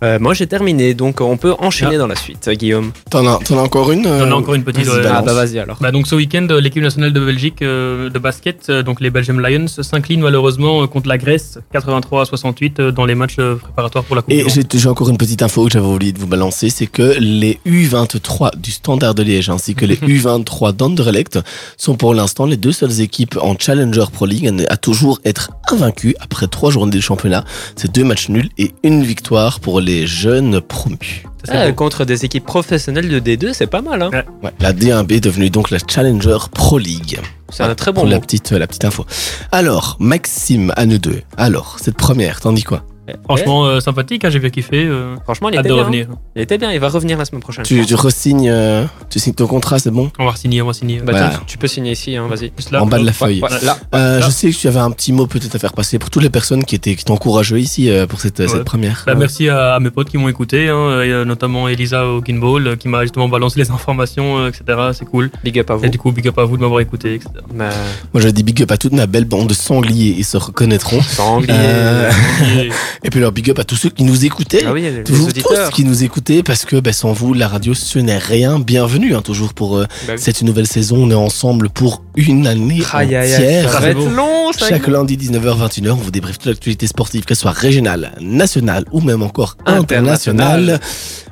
[0.04, 2.92] Euh, moi j'ai terminé, donc on peut enchaîner dans la suite, Guillaume.
[3.10, 4.84] T'en as, t'en as encore une J'en ai euh, encore une petite.
[4.84, 5.02] vas-y, ouais.
[5.02, 5.18] balance.
[5.20, 5.78] Ah bah vas-y alors.
[5.80, 9.10] Bah donc ce week-end, euh, l'équipe nationale de Belgique euh, de basket, euh, donc les
[9.10, 13.36] Belgium Lions, s'incline malheureusement euh, contre la Grèce 83 à 68 euh, dans les matchs
[13.38, 14.52] euh, préparatoires pour la Coupe du Et Monde.
[14.54, 17.58] j'ai j'ai encore une petite info que j'avais oublié de vous balancer, c'est que les
[17.66, 21.38] U23 du Standard de Liège ainsi que les U23 d'Anderlecht
[21.76, 25.50] sont pour l'instant les deux seules équipes en Challenger Pro League à- à toujours être
[25.72, 27.44] invaincues après trois journées de championnat.
[27.76, 31.22] C'est deux matchs nuls et une victoire pour les jeunes promus.
[31.48, 34.02] Ah, contre des équipes professionnelles de D2, c'est pas mal.
[34.02, 34.10] Hein.
[34.12, 34.24] Ouais.
[34.42, 37.20] Ouais, la D1B est devenue donc la Challenger Pro League.
[37.50, 39.06] C'est un très bon pour la petite, la petite info.
[39.52, 41.22] Alors, Maxime, à nous deux.
[41.36, 42.82] Alors, cette première, t'en dis quoi?
[43.24, 44.84] Franchement euh, sympathique, hein, j'ai bien kiffé.
[44.84, 45.82] euh, Franchement, il était de bien.
[45.82, 45.86] hein.
[45.86, 46.06] revenir.
[46.34, 47.64] Il était bien, il va revenir la semaine prochaine.
[47.64, 50.72] tu, tu resignes, euh, tu signes ton contrat, c'est bon On va signer, on va
[50.72, 50.98] signer.
[50.98, 51.32] Bah, Voilà.
[51.46, 52.52] tu peux signer ici, hein, vas-y.
[52.76, 53.40] En bas de la feuille.
[53.42, 53.78] Ouais, là.
[53.94, 54.26] Euh, Là.
[54.26, 56.30] je sais que tu avais un petit mot peut-être à faire passer pour toutes les
[56.30, 58.48] personnes qui étaient qui étaient encourageuses ici euh, pour cette, Ouais.
[58.48, 59.04] cette première.
[59.06, 62.66] Bah, merci à, à mes potes qui m'ont écouté, hein, et, notamment Elisa au Kinball
[62.66, 64.64] euh, qui m'a justement balancé les informations, euh, etc.
[64.92, 65.30] C'est cool.
[65.44, 65.84] Big up à vous.
[65.84, 67.30] Et du coup, big up à vous de m'avoir écouté, etc.
[67.54, 67.68] Bah,
[68.12, 71.00] Moi, je dis big up à toute ma belle bande de sangliers, ils se reconnaîtront.
[71.02, 71.52] sanglier.
[73.04, 74.64] Et- puis leur big up à tous ceux qui nous écoutaient.
[74.66, 75.68] Ah oui, les auditeurs.
[75.70, 78.58] tous qui nous écoutez, parce que bah, sans vous, la radio, ce n'est rien.
[78.58, 80.18] Bienvenue, hein, toujours pour euh, Bah oui.
[80.18, 80.96] cette nouvelle saison.
[80.98, 83.70] On est ensemble pour une année entière.
[83.70, 84.68] ça va être long, ça.
[84.68, 89.22] Chaque lundi 19h-21h, on vous débriefe toute l'actualité sportive, qu'elle soit régionale, nationale ou même
[89.22, 90.70] encore internationale.
[90.70, 90.80] Internationale.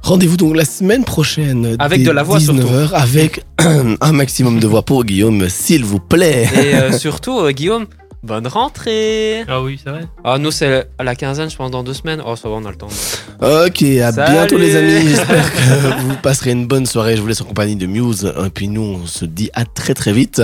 [0.02, 1.76] Rendez-vous donc la semaine prochaine.
[1.78, 6.46] Avec de la voix, 19h, avec un maximum de voix pour Guillaume, s'il vous plaît.
[6.54, 7.86] Et euh, surtout, euh, Guillaume,
[8.24, 9.44] bonne rentrée.
[9.46, 10.06] Ah oui, c'est vrai.
[10.24, 12.22] Ah, nous, c'est à la quinzaine, je pense, dans deux semaines.
[12.26, 12.88] Oh, ça va, on a le temps.
[13.40, 14.32] Ok, à Salut.
[14.32, 15.08] bientôt les amis.
[15.08, 17.16] J'espère que vous passerez une bonne soirée.
[17.16, 18.32] Je vous laisse en compagnie de Muse.
[18.44, 20.42] Et puis nous, on se dit à très très vite.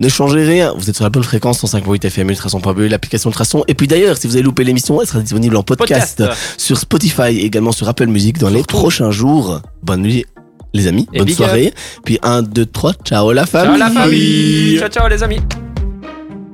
[0.00, 0.72] Ne changez rien.
[0.76, 3.64] Vous êtes sur la bonne fréquence 105.8 FM, ultrason.be, l'application Ultrason.
[3.68, 6.22] Et puis d'ailleurs, si vous avez loupé l'émission, elle sera disponible en podcast,
[6.56, 9.60] sur Spotify et également sur Apple Music dans les prochains jours.
[9.82, 10.24] Bonne nuit
[10.72, 11.06] les amis.
[11.12, 11.74] Et bonne soirée.
[12.04, 12.94] Puis un, deux, trois.
[13.04, 13.78] Ciao la famille.
[13.78, 14.78] Ciao la famille.
[14.78, 15.40] Ciao, ciao, les amis.